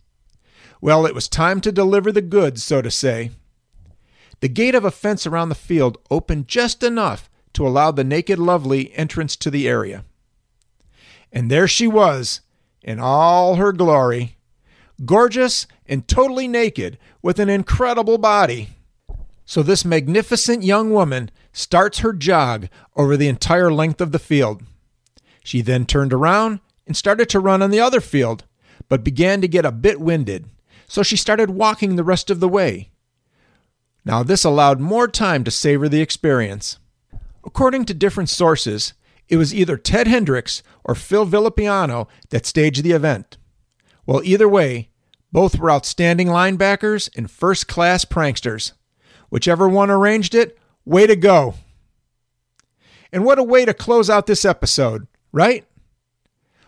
Well, 0.80 1.06
it 1.06 1.14
was 1.14 1.28
time 1.28 1.60
to 1.62 1.72
deliver 1.72 2.12
the 2.12 2.22
goods, 2.22 2.62
so 2.62 2.82
to 2.82 2.90
say. 2.90 3.30
The 4.40 4.48
gate 4.48 4.74
of 4.74 4.84
a 4.84 4.90
fence 4.90 5.26
around 5.26 5.48
the 5.48 5.54
field 5.54 5.98
opened 6.10 6.48
just 6.48 6.82
enough 6.82 7.30
to 7.54 7.66
allow 7.66 7.90
the 7.90 8.04
naked 8.04 8.38
lovely 8.38 8.94
entrance 8.94 9.34
to 9.36 9.50
the 9.50 9.66
area. 9.66 10.04
And 11.32 11.50
there 11.50 11.66
she 11.66 11.86
was, 11.86 12.40
in 12.82 13.00
all 13.00 13.56
her 13.56 13.72
glory, 13.72 14.36
gorgeous 15.04 15.66
and 15.86 16.06
totally 16.06 16.48
naked, 16.48 16.98
with 17.22 17.38
an 17.38 17.48
incredible 17.48 18.18
body. 18.18 18.70
So, 19.44 19.62
this 19.62 19.84
magnificent 19.84 20.64
young 20.64 20.92
woman 20.92 21.30
starts 21.52 22.00
her 22.00 22.12
jog 22.12 22.68
over 22.96 23.16
the 23.16 23.28
entire 23.28 23.72
length 23.72 24.00
of 24.00 24.12
the 24.12 24.18
field. 24.18 24.62
She 25.42 25.60
then 25.60 25.86
turned 25.86 26.12
around 26.12 26.60
and 26.86 26.96
started 26.96 27.28
to 27.30 27.40
run 27.40 27.62
on 27.62 27.70
the 27.70 27.80
other 27.80 28.00
field, 28.00 28.44
but 28.88 29.04
began 29.04 29.40
to 29.40 29.48
get 29.48 29.64
a 29.64 29.72
bit 29.72 30.00
winded, 30.00 30.46
so 30.87 31.03
she 31.03 31.16
started 31.16 31.51
walking 31.51 31.96
the 31.96 32.05
rest 32.05 32.31
of 32.31 32.40
the 32.40 32.49
way. 32.49 32.90
Now, 34.05 34.22
this 34.22 34.44
allowed 34.44 34.81
more 34.81 35.09
time 35.09 35.42
to 35.44 35.51
savor 35.51 35.88
the 35.88 36.01
experience. 36.01 36.79
According 37.44 37.87
to 37.87 37.94
different 37.94 38.29
sources, 38.29 38.94
it 39.29 39.37
was 39.37 39.55
either 39.55 39.77
Ted 39.77 40.07
Hendricks 40.07 40.62
or 40.85 40.94
Phil 40.94 41.27
Villapiano 41.27 42.07
that 42.31 42.46
staged 42.46 42.85
the 42.85 42.92
event. 42.92 43.37
Well, 44.07 44.22
either 44.25 44.49
way, 44.49 44.90
both 45.33 45.59
were 45.59 45.70
outstanding 45.70 46.29
linebackers 46.29 47.11
and 47.16 47.31
first 47.31 47.66
class 47.66 48.05
pranksters. 48.05 48.72
Whichever 49.29 49.68
one 49.68 49.90
arranged 49.90 50.35
it, 50.35 50.57
way 50.85 51.07
to 51.07 51.16
go. 51.16 51.55
And 53.12 53.25
what 53.25 53.38
a 53.38 53.42
way 53.42 53.64
to 53.64 53.75
close 53.75 54.09
out 54.09 54.27
this 54.27 54.44
episode, 54.44 55.07
right? 55.33 55.66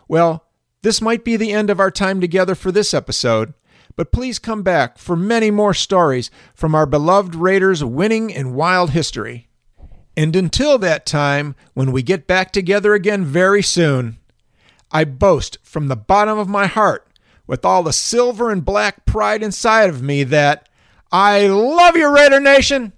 Well, 0.08 0.44
this 0.82 1.00
might 1.00 1.24
be 1.24 1.36
the 1.36 1.52
end 1.52 1.70
of 1.70 1.80
our 1.80 1.90
time 1.90 2.20
together 2.20 2.54
for 2.54 2.72
this 2.72 2.94
episode, 2.94 3.54
but 3.98 4.12
please 4.12 4.38
come 4.38 4.62
back 4.62 4.96
for 4.96 5.16
many 5.16 5.50
more 5.50 5.74
stories 5.74 6.30
from 6.54 6.72
our 6.72 6.86
beloved 6.86 7.34
Raiders' 7.34 7.82
winning 7.82 8.32
and 8.32 8.54
wild 8.54 8.90
history. 8.90 9.48
And 10.16 10.36
until 10.36 10.78
that 10.78 11.04
time, 11.04 11.56
when 11.74 11.90
we 11.90 12.04
get 12.04 12.28
back 12.28 12.52
together 12.52 12.94
again 12.94 13.24
very 13.24 13.60
soon, 13.60 14.18
I 14.92 15.02
boast 15.02 15.58
from 15.64 15.88
the 15.88 15.96
bottom 15.96 16.38
of 16.38 16.48
my 16.48 16.66
heart, 16.66 17.08
with 17.48 17.64
all 17.64 17.82
the 17.82 17.92
silver 17.92 18.52
and 18.52 18.64
black 18.64 19.04
pride 19.04 19.42
inside 19.42 19.90
of 19.90 20.00
me, 20.00 20.22
that 20.22 20.68
I 21.10 21.48
love 21.48 21.96
you, 21.96 22.08
Raider 22.14 22.38
Nation! 22.38 22.92